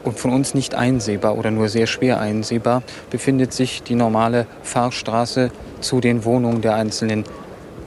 und 0.04 0.18
von 0.18 0.34
uns 0.34 0.56
nicht 0.56 0.74
einsehbar 0.74 1.38
oder 1.38 1.52
nur 1.52 1.70
sehr 1.70 1.86
schwer 1.86 2.20
einsehbar 2.20 2.82
befindet 3.12 3.54
sich 3.54 3.84
die 3.84 3.94
normale 3.94 4.48
Fahrstraße 4.64 5.52
zu 5.82 6.02
den 6.02 6.26
Wohnungen 6.26 6.62
der 6.62 6.74
einzelnen 6.74 7.26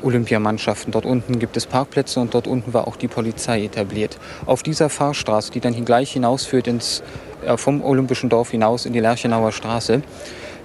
Olympiamannschaften. 0.04 0.92
Dort 0.92 1.04
unten 1.04 1.40
gibt 1.40 1.56
es 1.56 1.66
Parkplätze 1.66 2.20
und 2.20 2.32
dort 2.32 2.46
unten 2.46 2.74
war 2.74 2.86
auch 2.86 2.94
die 2.94 3.08
Polizei 3.08 3.64
etabliert. 3.64 4.18
Auf 4.46 4.62
dieser 4.62 4.88
Fahrstraße, 4.88 5.50
die 5.50 5.58
dann 5.58 5.84
gleich 5.84 6.12
hinausführt 6.12 6.68
ins, 6.68 7.02
äh, 7.44 7.56
vom 7.56 7.82
Olympischen 7.82 8.28
Dorf 8.28 8.52
hinaus 8.52 8.86
in 8.86 8.92
die 8.92 9.00
Lerchenauer 9.00 9.50
Straße, 9.50 10.02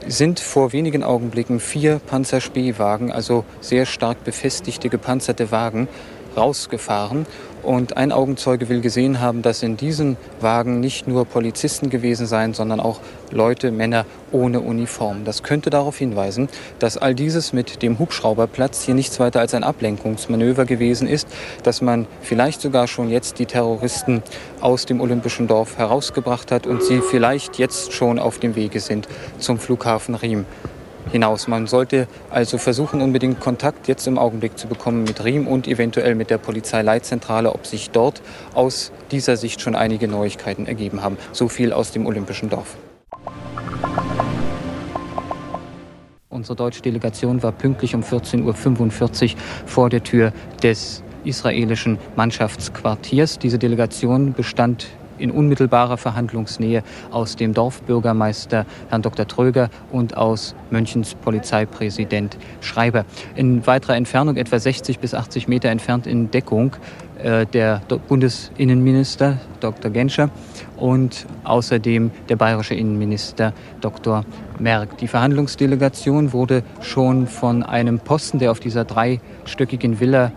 sind 0.07 0.39
vor 0.39 0.73
wenigen 0.73 1.03
Augenblicken 1.03 1.59
vier 1.59 1.99
Panzerspähwagen, 1.99 3.11
also 3.11 3.43
sehr 3.61 3.85
stark 3.85 4.23
befestigte 4.23 4.89
gepanzerte 4.89 5.51
Wagen, 5.51 5.87
rausgefahren 6.35 7.25
und 7.67 7.97
ein 7.97 8.13
Augenzeuge 8.13 8.69
will 8.69 8.79
gesehen 8.79 9.19
haben, 9.19 9.41
dass 9.41 9.61
in 9.61 9.75
diesen 9.75 10.15
Wagen 10.39 10.79
nicht 10.79 11.05
nur 11.05 11.25
Polizisten 11.25 11.89
gewesen 11.89 12.25
seien, 12.25 12.53
sondern 12.53 12.79
auch 12.79 13.01
Leute, 13.29 13.71
Männer 13.71 14.05
ohne 14.31 14.61
Uniform. 14.61 15.25
Das 15.25 15.43
könnte 15.43 15.69
darauf 15.69 15.97
hinweisen, 15.97 16.47
dass 16.79 16.97
all 16.97 17.13
dieses 17.13 17.51
mit 17.51 17.81
dem 17.81 17.99
Hubschrauberplatz 17.99 18.85
hier 18.85 18.95
nichts 18.95 19.19
weiter 19.19 19.41
als 19.41 19.53
ein 19.53 19.65
Ablenkungsmanöver 19.65 20.63
gewesen 20.63 21.09
ist, 21.09 21.27
dass 21.63 21.81
man 21.81 22.07
vielleicht 22.21 22.61
sogar 22.61 22.87
schon 22.87 23.09
jetzt 23.09 23.37
die 23.37 23.45
Terroristen 23.45 24.23
aus 24.61 24.85
dem 24.85 25.01
Olympischen 25.01 25.47
Dorf 25.47 25.77
herausgebracht 25.77 26.53
hat 26.53 26.67
und 26.67 26.81
sie 26.83 27.01
vielleicht 27.01 27.57
jetzt 27.57 27.91
schon 27.91 28.17
auf 28.17 28.39
dem 28.39 28.55
Wege 28.55 28.79
sind 28.79 29.09
zum 29.39 29.59
Flughafen 29.59 30.15
Riem 30.15 30.45
hinaus. 31.11 31.47
Man 31.47 31.67
sollte 31.67 32.07
also 32.29 32.57
versuchen, 32.57 33.01
unbedingt 33.01 33.39
Kontakt 33.39 33.87
jetzt 33.87 34.07
im 34.07 34.17
Augenblick 34.17 34.57
zu 34.57 34.67
bekommen 34.67 35.03
mit 35.03 35.23
Riem 35.23 35.47
und 35.47 35.67
eventuell 35.67 36.15
mit 36.15 36.29
der 36.29 36.37
Polizeileitzentrale, 36.37 37.53
ob 37.53 37.65
sich 37.65 37.89
dort 37.91 38.21
aus 38.53 38.91
dieser 39.11 39.37
Sicht 39.37 39.61
schon 39.61 39.75
einige 39.75 40.07
Neuigkeiten 40.07 40.65
ergeben 40.65 41.03
haben. 41.03 41.17
So 41.31 41.47
viel 41.47 41.73
aus 41.73 41.91
dem 41.91 42.05
Olympischen 42.05 42.49
Dorf. 42.49 42.75
Unsere 46.29 46.55
deutsche 46.55 46.81
Delegation 46.81 47.41
war 47.41 47.51
pünktlich 47.51 47.95
um 47.95 48.03
14.45 48.03 48.43
Uhr 49.33 49.39
vor 49.65 49.89
der 49.89 50.03
Tür 50.03 50.33
des 50.61 51.01
israelischen 51.23 51.97
Mannschaftsquartiers. 52.15 53.39
Diese 53.39 53.57
Delegation 53.57 54.33
bestand 54.33 54.87
in 55.17 55.31
unmittelbarer 55.31 55.97
Verhandlungsnähe 55.97 56.83
aus 57.11 57.35
dem 57.35 57.53
Dorfbürgermeister 57.53 58.65
Herrn 58.89 59.01
Dr. 59.01 59.27
Tröger 59.27 59.69
und 59.91 60.17
aus 60.17 60.55
Münchens 60.69 61.15
Polizeipräsident 61.15 62.37
Schreiber. 62.61 63.05
In 63.35 63.65
weiterer 63.67 63.95
Entfernung, 63.95 64.37
etwa 64.37 64.59
60 64.59 64.99
bis 64.99 65.13
80 65.13 65.47
Meter 65.47 65.69
entfernt 65.69 66.07
in 66.07 66.31
Deckung, 66.31 66.75
äh, 67.23 67.45
der 67.47 67.81
Bundesinnenminister 68.07 69.37
Dr. 69.59 69.89
Genscher 69.89 70.29
und 70.77 71.25
außerdem 71.43 72.11
der 72.29 72.35
bayerische 72.35 72.75
Innenminister 72.75 73.53
Dr. 73.81 74.23
Merck. 74.59 74.97
Die 74.99 75.07
Verhandlungsdelegation 75.07 76.33
wurde 76.33 76.63
schon 76.81 77.27
von 77.27 77.63
einem 77.63 77.99
Posten, 77.99 78.37
der 78.39 78.51
auf 78.51 78.59
dieser 78.59 78.85
dreistöckigen 78.85 79.99
Villa 79.99 80.31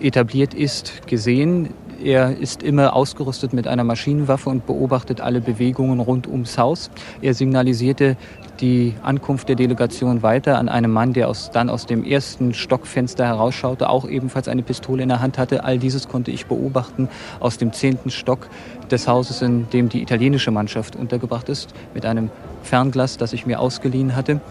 etabliert 0.00 0.54
ist, 0.54 1.06
gesehen. 1.06 1.70
Er 2.04 2.36
ist 2.36 2.62
immer 2.62 2.94
ausgerüstet 2.94 3.54
mit 3.54 3.66
einer 3.66 3.82
Maschinenwaffe 3.82 4.50
und 4.50 4.66
beobachtet 4.66 5.22
alle 5.22 5.40
Bewegungen 5.40 6.00
rund 6.00 6.26
ums 6.26 6.58
Haus. 6.58 6.90
Er 7.22 7.32
signalisierte 7.32 8.18
die 8.60 8.92
Ankunft 9.02 9.48
der 9.48 9.56
Delegation 9.56 10.22
weiter 10.22 10.58
an 10.58 10.68
einem 10.68 10.90
Mann, 10.90 11.14
der 11.14 11.28
aus, 11.28 11.50
dann 11.50 11.70
aus 11.70 11.86
dem 11.86 12.04
ersten 12.04 12.52
Stockfenster 12.52 13.24
herausschaute, 13.24 13.88
auch 13.88 14.06
ebenfalls 14.06 14.48
eine 14.48 14.62
Pistole 14.62 15.02
in 15.02 15.08
der 15.08 15.20
Hand 15.20 15.38
hatte. 15.38 15.64
All 15.64 15.78
dieses 15.78 16.06
konnte 16.06 16.30
ich 16.30 16.44
beobachten 16.44 17.08
aus 17.40 17.56
dem 17.56 17.72
zehnten 17.72 18.10
Stock 18.10 18.50
des 18.90 19.08
Hauses, 19.08 19.40
in 19.40 19.70
dem 19.70 19.88
die 19.88 20.02
italienische 20.02 20.50
Mannschaft 20.50 20.96
untergebracht 20.96 21.48
ist, 21.48 21.72
mit 21.94 22.04
einem 22.04 22.28
Fernglas, 22.62 23.16
das 23.16 23.32
ich 23.32 23.46
mir 23.46 23.60
ausgeliehen 23.60 24.14
hatte. 24.14 24.42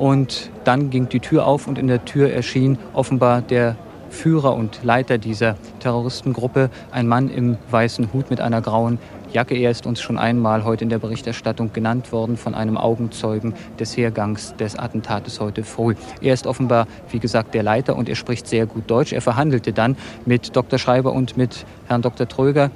Und 0.00 0.50
dann 0.64 0.90
ging 0.90 1.08
die 1.08 1.20
Tür 1.20 1.46
auf 1.46 1.68
und 1.68 1.78
in 1.78 1.86
der 1.86 2.04
Tür 2.04 2.32
erschien 2.32 2.76
offenbar 2.92 3.40
der 3.40 3.76
Führer 4.10 4.54
und 4.54 4.80
Leiter 4.82 5.18
dieser 5.18 5.56
Terroristengruppe, 5.80 6.70
ein 6.90 7.06
Mann 7.06 7.30
im 7.30 7.56
weißen 7.70 8.12
Hut 8.12 8.30
mit 8.30 8.40
einer 8.40 8.60
grauen 8.60 8.98
Jacke. 9.32 9.56
Er 9.56 9.70
ist 9.70 9.86
uns 9.86 10.00
schon 10.00 10.18
einmal 10.18 10.64
heute 10.64 10.84
in 10.84 10.90
der 10.90 10.98
Berichterstattung 10.98 11.72
genannt 11.72 12.12
worden 12.12 12.36
von 12.36 12.54
einem 12.54 12.76
Augenzeugen 12.76 13.54
des 13.78 13.96
Hergangs 13.96 14.54
des 14.56 14.78
Attentates 14.78 15.40
heute 15.40 15.64
früh. 15.64 15.94
Er 16.20 16.34
ist 16.34 16.46
offenbar, 16.46 16.86
wie 17.10 17.18
gesagt, 17.18 17.54
der 17.54 17.62
Leiter 17.62 17.96
und 17.96 18.08
er 18.08 18.16
spricht 18.16 18.46
sehr 18.46 18.66
gut 18.66 18.90
Deutsch. 18.90 19.12
Er 19.12 19.20
verhandelte 19.20 19.72
dann 19.72 19.96
mit 20.24 20.56
Dr. 20.56 20.78
Schreiber 20.78 21.12
und 21.12 21.36
mit 21.36 21.66
Herrn 21.88 22.02
Dr. 22.02 22.26
Tröger 22.26 22.70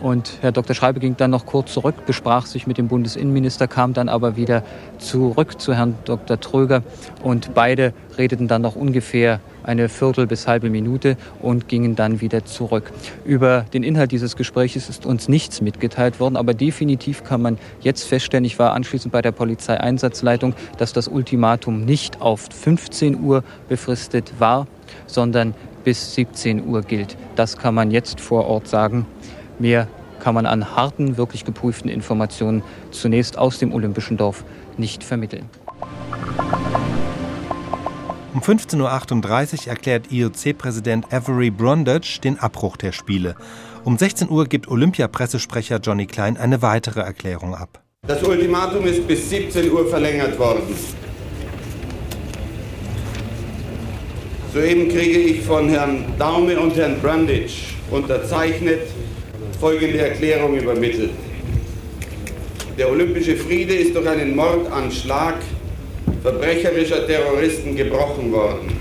und 0.00 0.38
Herr 0.42 0.52
Dr. 0.52 0.76
Schreiber 0.76 1.00
ging 1.00 1.16
dann 1.16 1.30
noch 1.30 1.44
kurz 1.44 1.72
zurück, 1.72 2.06
besprach 2.06 2.46
sich 2.46 2.66
mit 2.66 2.78
dem 2.78 2.88
Bundesinnenminister, 2.88 3.66
kam 3.66 3.94
dann 3.94 4.08
aber 4.08 4.36
wieder 4.36 4.62
zurück 4.98 5.60
zu 5.60 5.74
Herrn 5.74 5.96
Dr. 6.04 6.38
Tröger 6.38 6.82
und 7.22 7.54
beide 7.54 7.92
redeten 8.16 8.46
dann 8.46 8.62
noch 8.62 8.76
ungefähr 8.76 9.40
eine 9.68 9.88
Viertel 9.88 10.26
bis 10.26 10.48
halbe 10.48 10.70
Minute 10.70 11.16
und 11.40 11.68
gingen 11.68 11.94
dann 11.94 12.20
wieder 12.20 12.44
zurück. 12.44 12.90
Über 13.24 13.66
den 13.72 13.82
Inhalt 13.82 14.10
dieses 14.10 14.34
Gespräches 14.34 14.88
ist 14.88 15.06
uns 15.06 15.28
nichts 15.28 15.60
mitgeteilt 15.60 16.18
worden, 16.18 16.36
aber 16.36 16.54
definitiv 16.54 17.22
kann 17.22 17.42
man 17.42 17.58
jetzt 17.80 18.04
feststellen, 18.04 18.44
ich 18.44 18.58
war 18.58 18.72
anschließend 18.72 19.12
bei 19.12 19.22
der 19.22 19.32
Polizeieinsatzleitung, 19.32 20.54
dass 20.78 20.92
das 20.92 21.06
Ultimatum 21.06 21.84
nicht 21.84 22.20
auf 22.20 22.48
15 22.50 23.20
Uhr 23.20 23.44
befristet 23.68 24.32
war, 24.38 24.66
sondern 25.06 25.54
bis 25.84 26.14
17 26.14 26.66
Uhr 26.66 26.82
gilt. 26.82 27.16
Das 27.36 27.56
kann 27.56 27.74
man 27.74 27.90
jetzt 27.90 28.20
vor 28.20 28.46
Ort 28.46 28.68
sagen. 28.68 29.06
Mehr 29.58 29.86
kann 30.20 30.34
man 30.34 30.46
an 30.46 30.76
harten, 30.76 31.16
wirklich 31.16 31.44
geprüften 31.44 31.90
Informationen 31.90 32.62
zunächst 32.90 33.38
aus 33.38 33.58
dem 33.58 33.72
Olympischen 33.72 34.16
Dorf 34.16 34.44
nicht 34.76 35.04
vermitteln. 35.04 35.48
Um 38.34 38.42
15.38 38.42 39.62
Uhr 39.62 39.68
erklärt 39.68 40.12
IOC-Präsident 40.12 41.10
Avery 41.10 41.50
Brundage 41.50 42.20
den 42.22 42.38
Abbruch 42.38 42.76
der 42.76 42.92
Spiele. 42.92 43.36
Um 43.84 43.96
16 43.96 44.28
Uhr 44.28 44.44
gibt 44.44 44.68
Olympiapressesprecher 44.68 45.78
Johnny 45.78 46.04
Klein 46.04 46.36
eine 46.36 46.60
weitere 46.60 47.00
Erklärung 47.00 47.54
ab. 47.54 47.82
Das 48.06 48.22
Ultimatum 48.22 48.84
ist 48.84 49.08
bis 49.08 49.30
17 49.30 49.72
Uhr 49.72 49.88
verlängert 49.88 50.38
worden. 50.38 50.74
Soeben 54.52 54.90
kriege 54.90 55.18
ich 55.20 55.42
von 55.42 55.70
Herrn 55.70 56.04
Daume 56.18 56.60
und 56.60 56.76
Herrn 56.76 57.00
Brundage 57.00 57.74
unterzeichnet 57.90 58.82
folgende 59.58 60.00
Erklärung 60.00 60.54
übermittelt. 60.54 61.12
Der 62.76 62.90
olympische 62.90 63.36
Friede 63.36 63.74
ist 63.74 63.96
durch 63.96 64.06
einen 64.06 64.36
Mordanschlag 64.36 65.36
verbrecherischer 66.22 67.06
Terroristen 67.06 67.76
gebrochen 67.76 68.32
worden. 68.32 68.72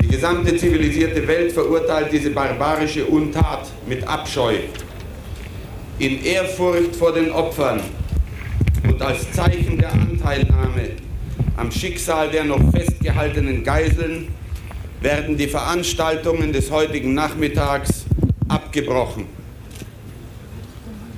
Die 0.00 0.08
gesamte 0.08 0.56
zivilisierte 0.56 1.26
Welt 1.26 1.52
verurteilt 1.52 2.12
diese 2.12 2.30
barbarische 2.30 3.04
Untat 3.06 3.70
mit 3.86 4.06
Abscheu. 4.06 4.54
In 5.98 6.24
Ehrfurcht 6.24 6.96
vor 6.96 7.12
den 7.12 7.30
Opfern 7.30 7.80
und 8.88 9.00
als 9.00 9.30
Zeichen 9.32 9.78
der 9.78 9.92
Anteilnahme 9.92 10.90
am 11.56 11.70
Schicksal 11.70 12.30
der 12.30 12.44
noch 12.44 12.60
festgehaltenen 12.72 13.62
Geiseln 13.62 14.28
werden 15.00 15.36
die 15.36 15.48
Veranstaltungen 15.48 16.52
des 16.52 16.70
heutigen 16.70 17.14
Nachmittags 17.14 18.04
abgebrochen. 18.48 19.26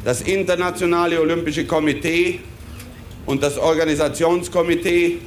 Das 0.04 0.22
Internationale 0.22 1.20
Olympische 1.20 1.64
Komitee 1.66 2.40
und 3.26 3.42
das 3.42 3.58
Organisationskomitee 3.58 5.18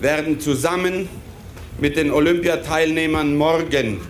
werden 0.00 0.40
zusammen 0.40 1.08
mit 1.78 1.96
den 1.96 2.10
Olympiateilnehmern 2.10 3.36
morgen, 3.36 4.00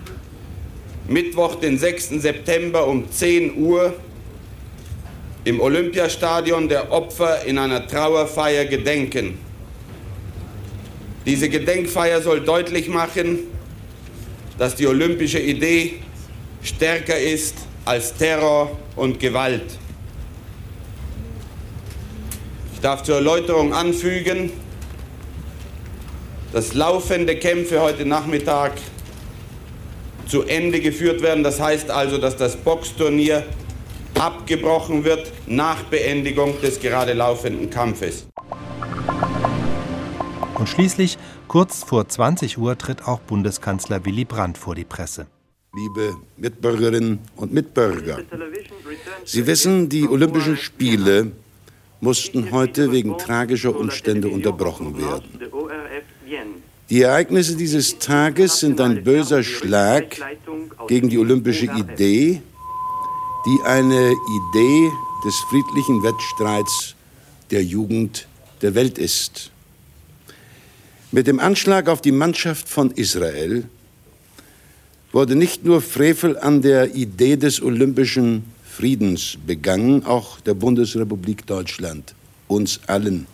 Mittwoch, 1.09 1.57
den 1.57 1.79
6. 1.79 2.21
September 2.21 2.87
um 2.87 3.11
10 3.11 3.57
Uhr, 3.59 3.95
im 5.45 5.61
Olympiastadion 5.61 6.69
der 6.69 6.91
Opfer 6.91 7.45
in 7.45 7.59
einer 7.59 7.87
Trauerfeier 7.87 8.65
gedenken. 8.65 9.39
Diese 11.25 11.49
Gedenkfeier 11.49 12.21
soll 12.21 12.41
deutlich 12.41 12.89
machen, 12.89 13.39
dass 14.59 14.75
die 14.75 14.89
olympische 14.89 15.39
Idee 15.39 15.95
stärker 16.63 17.19
ist 17.19 17.55
als 17.85 18.15
Terror 18.15 18.77
und 18.97 19.21
Gewalt. 19.21 19.79
Ich 22.75 22.76
darf 22.87 23.03
zur 23.03 23.17
Erläuterung 23.17 23.75
anfügen, 23.75 24.53
dass 26.53 26.73
laufende 26.73 27.35
Kämpfe 27.35 27.81
heute 27.81 28.07
Nachmittag 28.07 28.75
zu 30.29 30.45
Ende 30.45 30.79
geführt 30.79 31.21
werden. 31.21 31.43
Das 31.43 31.61
heißt 31.61 31.91
also, 31.91 32.19
dass 32.19 32.37
das 32.37 32.55
Boxturnier 32.55 33.43
abgebrochen 34.15 35.03
wird 35.03 35.33
nach 35.49 35.83
Beendigung 35.83 36.61
des 36.61 36.79
gerade 36.79 37.13
laufenden 37.13 37.71
Kampfes. 37.71 38.29
Und 40.55 40.69
schließlich, 40.69 41.19
kurz 41.49 41.83
vor 41.83 42.09
20 42.09 42.57
Uhr, 42.57 42.79
tritt 42.79 43.09
auch 43.09 43.19
Bundeskanzler 43.19 44.05
Willy 44.05 44.25
Brandt 44.25 44.59
vor 44.59 44.77
die 44.77 44.85
Presse. 44.85 45.27
Liebe 45.75 46.15
Mitbürgerinnen 46.37 47.19
und 47.35 47.53
Mitbürger, 47.53 48.21
Sie 49.25 49.45
wissen, 49.49 49.89
die 49.89 50.09
Olympischen 50.09 50.57
Spiele 50.57 51.33
mussten 52.01 52.51
heute 52.51 52.93
wegen 52.93 53.17
tragischer 53.19 53.75
Umstände 53.75 54.29
unterbrochen 54.29 54.99
werden. 54.99 55.41
Die 56.89 57.03
Ereignisse 57.03 57.57
dieses 57.57 57.99
Tages 57.99 58.61
sind 58.61 58.81
ein 58.81 59.03
böser 59.03 59.43
Schlag 59.43 60.17
gegen 60.87 61.09
die 61.09 61.19
olympische 61.19 61.67
Idee, 61.67 62.41
die 63.47 63.63
eine 63.65 64.13
Idee 64.13 64.91
des 65.25 65.35
friedlichen 65.51 66.03
Wettstreits 66.03 66.95
der 67.51 67.65
Jugend 67.65 68.29
der 68.63 68.75
Welt 68.75 68.99
ist. 68.99 69.51
Mit 71.13 71.27
dem 71.27 71.41
Anschlag 71.41 71.89
auf 71.89 72.01
die 72.01 72.13
Mannschaft 72.13 72.69
von 72.69 72.91
Israel 72.93 73.65
wurde 75.13 75.35
nicht 75.35 75.65
nur 75.65 75.81
Frevel 75.81 76.39
an 76.39 76.63
der 76.63 76.95
Idee 76.95 77.37
des 77.37 77.63
olympischen 77.63 78.45
Friedens 78.77 79.39
begangen, 79.47 80.05
auch 80.05 80.39
der 80.41 80.53
Bundesrepublik 80.53 81.47
Deutschland, 81.47 82.15
uns 82.47 82.81
allen, 82.87 83.27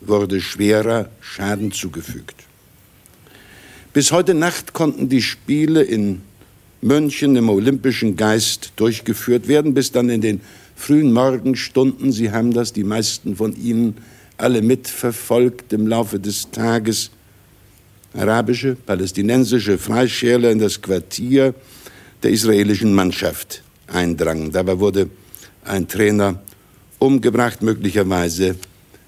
wurde 0.00 0.40
schwerer 0.40 1.10
Schaden 1.20 1.72
zugefügt. 1.72 2.36
Bis 3.92 4.12
heute 4.12 4.32
Nacht 4.32 4.72
konnten 4.72 5.10
die 5.10 5.20
Spiele 5.20 5.82
in 5.82 6.22
München 6.80 7.36
im 7.36 7.50
olympischen 7.50 8.16
Geist 8.16 8.72
durchgeführt 8.76 9.46
werden, 9.46 9.74
bis 9.74 9.92
dann 9.92 10.08
in 10.08 10.22
den 10.22 10.40
frühen 10.74 11.12
Morgenstunden, 11.12 12.10
Sie 12.10 12.30
haben 12.30 12.54
das, 12.54 12.72
die 12.72 12.84
meisten 12.84 13.36
von 13.36 13.54
Ihnen, 13.54 13.94
alle 14.38 14.62
mitverfolgt 14.62 15.74
im 15.74 15.86
Laufe 15.86 16.18
des 16.18 16.50
Tages, 16.50 17.10
arabische, 18.14 18.74
palästinensische 18.74 19.76
Freischärler 19.76 20.50
in 20.50 20.60
das 20.60 20.80
Quartier 20.80 21.54
der 22.22 22.30
israelischen 22.30 22.94
Mannschaft 22.94 23.62
eindrangen. 23.88 24.52
Dabei 24.52 24.78
wurde 24.78 25.10
ein 25.64 25.88
Trainer 25.88 26.40
umgebracht. 26.98 27.62
Möglicherweise 27.62 28.56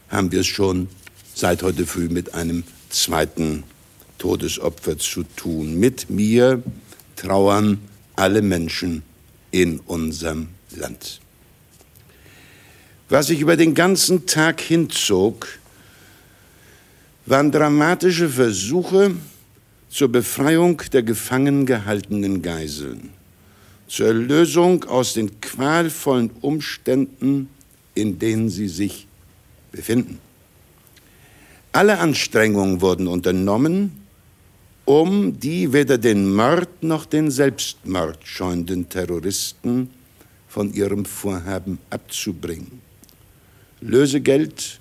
haben 0.08 0.32
wir 0.32 0.40
es 0.40 0.46
schon 0.46 0.88
seit 1.34 1.62
heute 1.62 1.86
früh 1.86 2.08
mit 2.08 2.34
einem 2.34 2.64
zweiten 2.88 3.64
Todesopfer 4.18 4.98
zu 4.98 5.22
tun. 5.22 5.78
Mit 5.78 6.10
mir 6.10 6.62
trauern 7.16 7.78
alle 8.16 8.42
Menschen 8.42 9.02
in 9.50 9.80
unserem 9.80 10.48
Land. 10.76 11.20
Was 13.08 13.26
sich 13.26 13.40
über 13.40 13.56
den 13.56 13.74
ganzen 13.74 14.26
Tag 14.26 14.60
hinzog, 14.60 15.48
waren 17.26 17.50
dramatische 17.50 18.28
Versuche 18.28 19.16
zur 19.88 20.08
Befreiung 20.08 20.80
der 20.92 21.02
gefangen 21.02 21.66
gehaltenen 21.66 22.42
Geiseln, 22.42 23.10
zur 23.90 24.06
Erlösung 24.06 24.84
aus 24.84 25.14
den 25.14 25.40
qualvollen 25.40 26.30
Umständen, 26.42 27.48
in 27.94 28.20
denen 28.20 28.48
sie 28.48 28.68
sich 28.68 29.08
befinden. 29.72 30.20
Alle 31.72 31.98
Anstrengungen 31.98 32.80
wurden 32.80 33.08
unternommen, 33.08 33.90
um 34.84 35.40
die 35.40 35.72
weder 35.72 35.98
den 35.98 36.32
Mord 36.32 36.84
noch 36.84 37.04
den 37.04 37.32
Selbstmord 37.32 38.18
scheuenden 38.24 38.88
Terroristen 38.88 39.90
von 40.46 40.72
ihrem 40.72 41.04
Vorhaben 41.04 41.80
abzubringen. 41.90 42.80
Lösegeld 43.80 44.78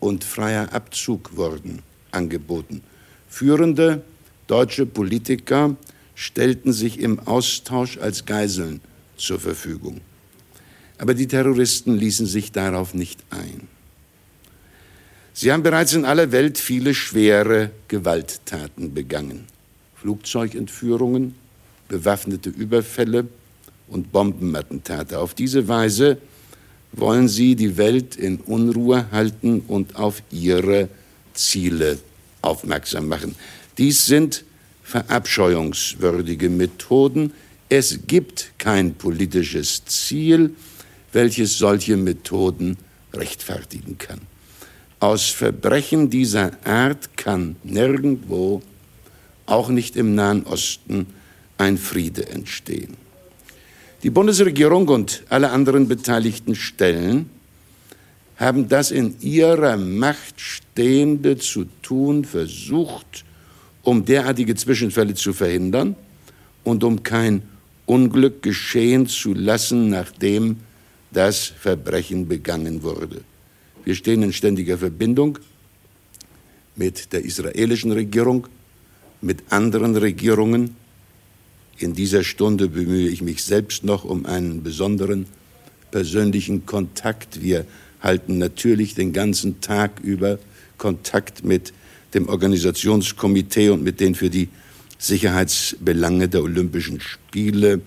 und 0.00 0.24
freier 0.24 0.72
Abzug 0.72 1.36
wurden 1.36 1.80
angeboten. 2.10 2.82
Führende 3.28 4.02
deutsche 4.48 4.84
Politiker 4.84 5.76
stellten 6.18 6.72
sich 6.72 6.98
im 6.98 7.20
Austausch 7.20 7.96
als 7.98 8.26
Geiseln 8.26 8.80
zur 9.16 9.38
Verfügung. 9.38 10.00
Aber 10.98 11.14
die 11.14 11.28
Terroristen 11.28 11.96
ließen 11.96 12.26
sich 12.26 12.50
darauf 12.50 12.92
nicht 12.92 13.20
ein. 13.30 13.68
Sie 15.32 15.52
haben 15.52 15.62
bereits 15.62 15.92
in 15.92 16.04
aller 16.04 16.32
Welt 16.32 16.58
viele 16.58 16.92
schwere 16.92 17.70
Gewalttaten 17.86 18.94
begangen. 18.94 19.44
Flugzeugentführungen, 19.94 21.36
bewaffnete 21.86 22.50
Überfälle 22.50 23.28
und 23.86 24.10
Bombenattentate. 24.10 25.20
Auf 25.20 25.34
diese 25.34 25.68
Weise 25.68 26.18
wollen 26.90 27.28
sie 27.28 27.54
die 27.54 27.76
Welt 27.76 28.16
in 28.16 28.38
Unruhe 28.38 29.08
halten 29.12 29.60
und 29.68 29.94
auf 29.94 30.20
ihre 30.32 30.88
Ziele 31.32 32.00
aufmerksam 32.42 33.06
machen. 33.06 33.36
Dies 33.78 34.06
sind 34.06 34.42
verabscheuungswürdige 34.88 36.48
Methoden. 36.48 37.34
Es 37.68 38.00
gibt 38.06 38.52
kein 38.56 38.94
politisches 38.94 39.84
Ziel, 39.84 40.54
welches 41.12 41.58
solche 41.58 41.98
Methoden 41.98 42.78
rechtfertigen 43.12 43.98
kann. 43.98 44.20
Aus 44.98 45.28
Verbrechen 45.28 46.08
dieser 46.08 46.52
Art 46.66 47.18
kann 47.18 47.56
nirgendwo, 47.64 48.62
auch 49.44 49.68
nicht 49.68 49.94
im 49.94 50.14
Nahen 50.14 50.44
Osten, 50.44 51.06
ein 51.58 51.76
Friede 51.76 52.26
entstehen. 52.30 52.96
Die 54.02 54.10
Bundesregierung 54.10 54.88
und 54.88 55.22
alle 55.28 55.50
anderen 55.50 55.86
beteiligten 55.86 56.54
Stellen 56.54 57.28
haben 58.36 58.68
das 58.68 58.90
in 58.90 59.20
ihrer 59.20 59.76
Macht 59.76 60.40
Stehende 60.40 61.36
zu 61.36 61.66
tun 61.82 62.24
versucht, 62.24 63.24
um 63.88 64.04
derartige 64.04 64.54
Zwischenfälle 64.54 65.14
zu 65.14 65.32
verhindern 65.32 65.96
und 66.62 66.84
um 66.84 67.02
kein 67.02 67.42
Unglück 67.86 68.42
geschehen 68.42 69.06
zu 69.06 69.32
lassen, 69.32 69.88
nachdem 69.88 70.58
das 71.10 71.46
Verbrechen 71.46 72.28
begangen 72.28 72.82
wurde. 72.82 73.22
Wir 73.86 73.94
stehen 73.94 74.22
in 74.22 74.34
ständiger 74.34 74.76
Verbindung 74.76 75.38
mit 76.76 77.14
der 77.14 77.24
israelischen 77.24 77.90
Regierung, 77.90 78.46
mit 79.22 79.42
anderen 79.48 79.96
Regierungen. 79.96 80.76
In 81.78 81.94
dieser 81.94 82.24
Stunde 82.24 82.68
bemühe 82.68 83.08
ich 83.08 83.22
mich 83.22 83.42
selbst 83.42 83.84
noch 83.84 84.04
um 84.04 84.26
einen 84.26 84.62
besonderen 84.62 85.24
persönlichen 85.90 86.66
Kontakt. 86.66 87.40
Wir 87.40 87.64
halten 88.02 88.36
natürlich 88.36 88.94
den 88.94 89.14
ganzen 89.14 89.62
Tag 89.62 90.00
über 90.00 90.38
Kontakt 90.76 91.42
mit 91.42 91.72
dem 92.14 92.28
Organisationskomitee 92.28 93.70
und 93.70 93.82
mit 93.82 94.00
den 94.00 94.14
für 94.14 94.30
die 94.30 94.48
Sicherheitsbelange 94.98 96.28
der 96.28 96.42
Olympischen 96.42 97.00
Spiele 97.00 97.80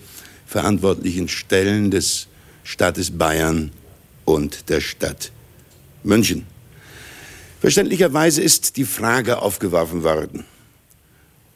verantwortlichen 0.45 1.27
Stellen 1.27 1.91
des 1.91 2.27
Staates 2.63 3.11
Bayern 3.11 3.71
und 4.25 4.69
der 4.69 4.81
Stadt 4.81 5.31
München. 6.03 6.45
Verständlicherweise 7.59 8.41
ist 8.41 8.77
die 8.77 8.85
Frage 8.85 9.41
aufgeworfen 9.41 10.03
worden, 10.03 10.45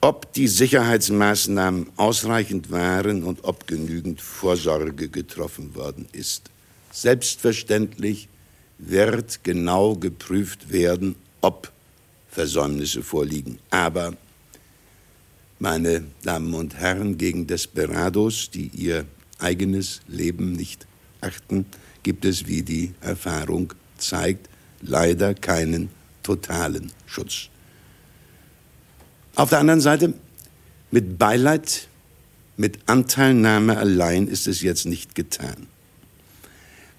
ob 0.01 0.33
die 0.33 0.47
Sicherheitsmaßnahmen 0.47 1.87
ausreichend 1.97 2.69
waren 2.69 3.23
und 3.23 3.43
ob 3.43 3.65
genügend 3.65 4.21
Vorsorge 4.21 5.09
getroffen 5.09 5.73
worden 5.73 6.07
ist. 6.11 6.51
Selbstverständlich 6.91 8.29
wird 8.77 9.43
genau 9.43 9.95
geprüft 9.95 10.71
werden, 10.71 11.15
ob 11.41 11.71
Versäumnisse 12.35 13.01
vorliegen. 13.01 13.57
Aber, 13.71 14.13
meine 15.57 16.03
Damen 16.21 16.53
und 16.53 16.75
Herren, 16.75 17.17
gegen 17.17 17.47
Desperados, 17.47 18.51
die 18.51 18.67
ihr 18.67 19.05
eigenes 19.39 20.01
Leben 20.07 20.51
nicht 20.51 20.85
achten, 21.21 21.65
gibt 22.03 22.25
es, 22.25 22.45
wie 22.45 22.61
die 22.61 22.93
Erfahrung 22.99 23.73
zeigt, 23.97 24.49
leider 24.81 25.33
keinen 25.33 25.89
totalen 26.23 26.91
Schutz. 27.05 27.47
Auf 29.35 29.49
der 29.49 29.59
anderen 29.59 29.81
Seite, 29.81 30.13
mit 30.91 31.17
Beileid, 31.17 31.87
mit 32.57 32.79
Anteilnahme 32.85 33.77
allein 33.77 34.27
ist 34.27 34.47
es 34.47 34.61
jetzt 34.61 34.85
nicht 34.85 35.15
getan. 35.15 35.67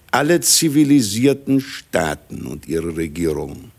Alle 0.09 0.39
zivilisierten 0.41 1.61
Staaten 1.61 2.47
und 2.47 2.67
ihre 2.67 2.95
Regierungen 2.95 3.71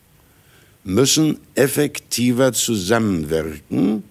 müssen 0.89 1.39
effektiver 1.55 2.55
zusammenwirken, 2.55 4.05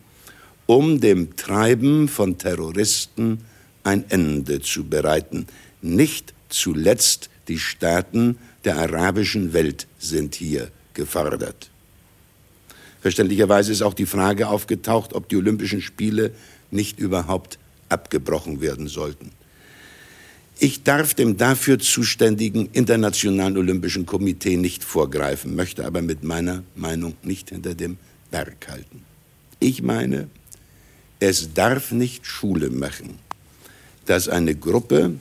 um 0.67 1.01
dem 1.01 1.35
Treiben 1.35 2.07
von 2.07 2.37
Terroristen 2.37 3.39
ein 3.83 4.05
Ende 4.09 4.61
zu 4.61 4.83
bereiten. 4.83 5.47
Nicht 5.81 6.35
zuletzt 6.49 7.31
die 7.47 7.57
Staaten 7.57 8.37
der 8.63 8.77
arabischen 8.77 9.53
Welt 9.53 9.87
sind 9.97 10.35
hier 10.35 10.69
gefordert. 10.93 11.71
Verständlicherweise 13.01 13.71
ist 13.71 13.81
auch 13.81 13.95
die 13.95 14.05
Frage 14.05 14.47
aufgetaucht, 14.47 15.13
ob 15.13 15.29
die 15.29 15.37
Olympischen 15.37 15.81
Spiele 15.81 16.31
nicht 16.69 16.99
überhaupt 16.99 17.57
abgebrochen 17.89 18.61
werden 18.61 18.87
sollten. 18.87 19.31
Ich 20.59 20.81
darf 20.83 21.13
dem 21.13 21.37
dafür 21.37 21.77
zuständigen 21.77 22.69
Internationalen 22.73 23.57
Olympischen 23.57 24.07
Komitee 24.07 24.57
nicht 24.57 24.83
vorgreifen, 24.83 25.55
möchte 25.55 25.85
aber 25.85 26.01
mit 26.01 26.23
meiner 26.23 26.63
Meinung 26.75 27.15
nicht 27.21 27.49
hinter 27.49 27.75
dem 27.75 27.97
Berg 28.31 28.67
halten. 28.67 29.03
Ich 29.59 29.83
meine, 29.83 30.29
es 31.19 31.53
darf 31.53 31.91
nicht 31.91 32.25
Schule 32.25 32.71
machen, 32.71 33.19
dass 34.05 34.29
eine 34.29 34.55
Gruppe 34.55 35.19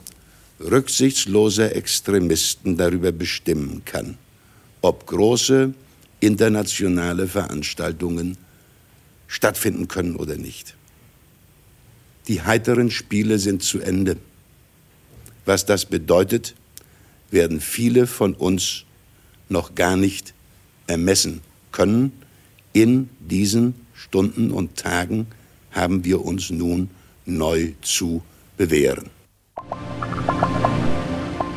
rücksichtsloser 0.59 1.75
Extremisten 1.75 2.77
darüber 2.77 3.11
bestimmen 3.11 3.83
kann, 3.85 4.17
ob 4.81 5.05
große 5.05 5.73
internationale 6.19 7.27
Veranstaltungen 7.27 8.37
stattfinden 9.27 9.87
können 9.87 10.15
oder 10.15 10.35
nicht. 10.35 10.75
Die 12.27 12.41
heiteren 12.41 12.89
Spiele 12.89 13.37
sind 13.37 13.61
zu 13.61 13.79
Ende. 13.79 14.17
Was 15.47 15.65
das 15.65 15.85
bedeutet, 15.85 16.55
werden 17.31 17.61
viele 17.61 18.05
von 18.05 18.33
uns 18.33 18.83
noch 19.47 19.75
gar 19.75 19.95
nicht 19.95 20.33
ermessen 20.87 21.39
können. 21.71 22.11
In 22.73 23.09
diesen 23.21 23.75
Stunden 23.93 24.51
und 24.51 24.75
Tagen 24.75 25.27
haben 25.71 26.03
wir 26.03 26.25
uns 26.25 26.49
nun 26.49 26.89
neu 27.25 27.71
zu 27.81 28.23
bewähren. 28.57 29.09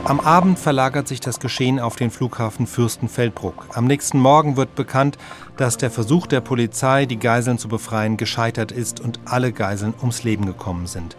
Am 0.04 0.20
Abend 0.20 0.60
verlagert 0.60 1.08
sich 1.08 1.18
das 1.18 1.40
Geschehen 1.40 1.80
auf 1.80 1.96
den 1.96 2.12
Flughafen 2.12 2.68
Fürstenfeldbruck. 2.68 3.70
Am 3.74 3.88
nächsten 3.88 4.20
Morgen 4.20 4.56
wird 4.56 4.76
bekannt, 4.76 5.18
dass 5.56 5.78
der 5.78 5.90
Versuch 5.90 6.28
der 6.28 6.40
Polizei, 6.40 7.06
die 7.06 7.18
Geiseln 7.18 7.58
zu 7.58 7.66
befreien, 7.66 8.16
gescheitert 8.16 8.70
ist 8.70 9.00
und 9.00 9.18
alle 9.24 9.52
Geiseln 9.52 9.94
ums 10.00 10.22
Leben 10.22 10.46
gekommen 10.46 10.86
sind. 10.86 11.16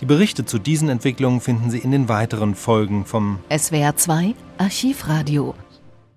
Die 0.00 0.06
Berichte 0.06 0.46
zu 0.46 0.58
diesen 0.58 0.88
Entwicklungen 0.88 1.42
finden 1.42 1.70
Sie 1.70 1.78
in 1.78 1.90
den 1.90 2.08
weiteren 2.08 2.54
Folgen 2.54 3.04
vom 3.04 3.38
SWR 3.54 3.96
2 3.96 4.34
Archivradio 4.56 5.54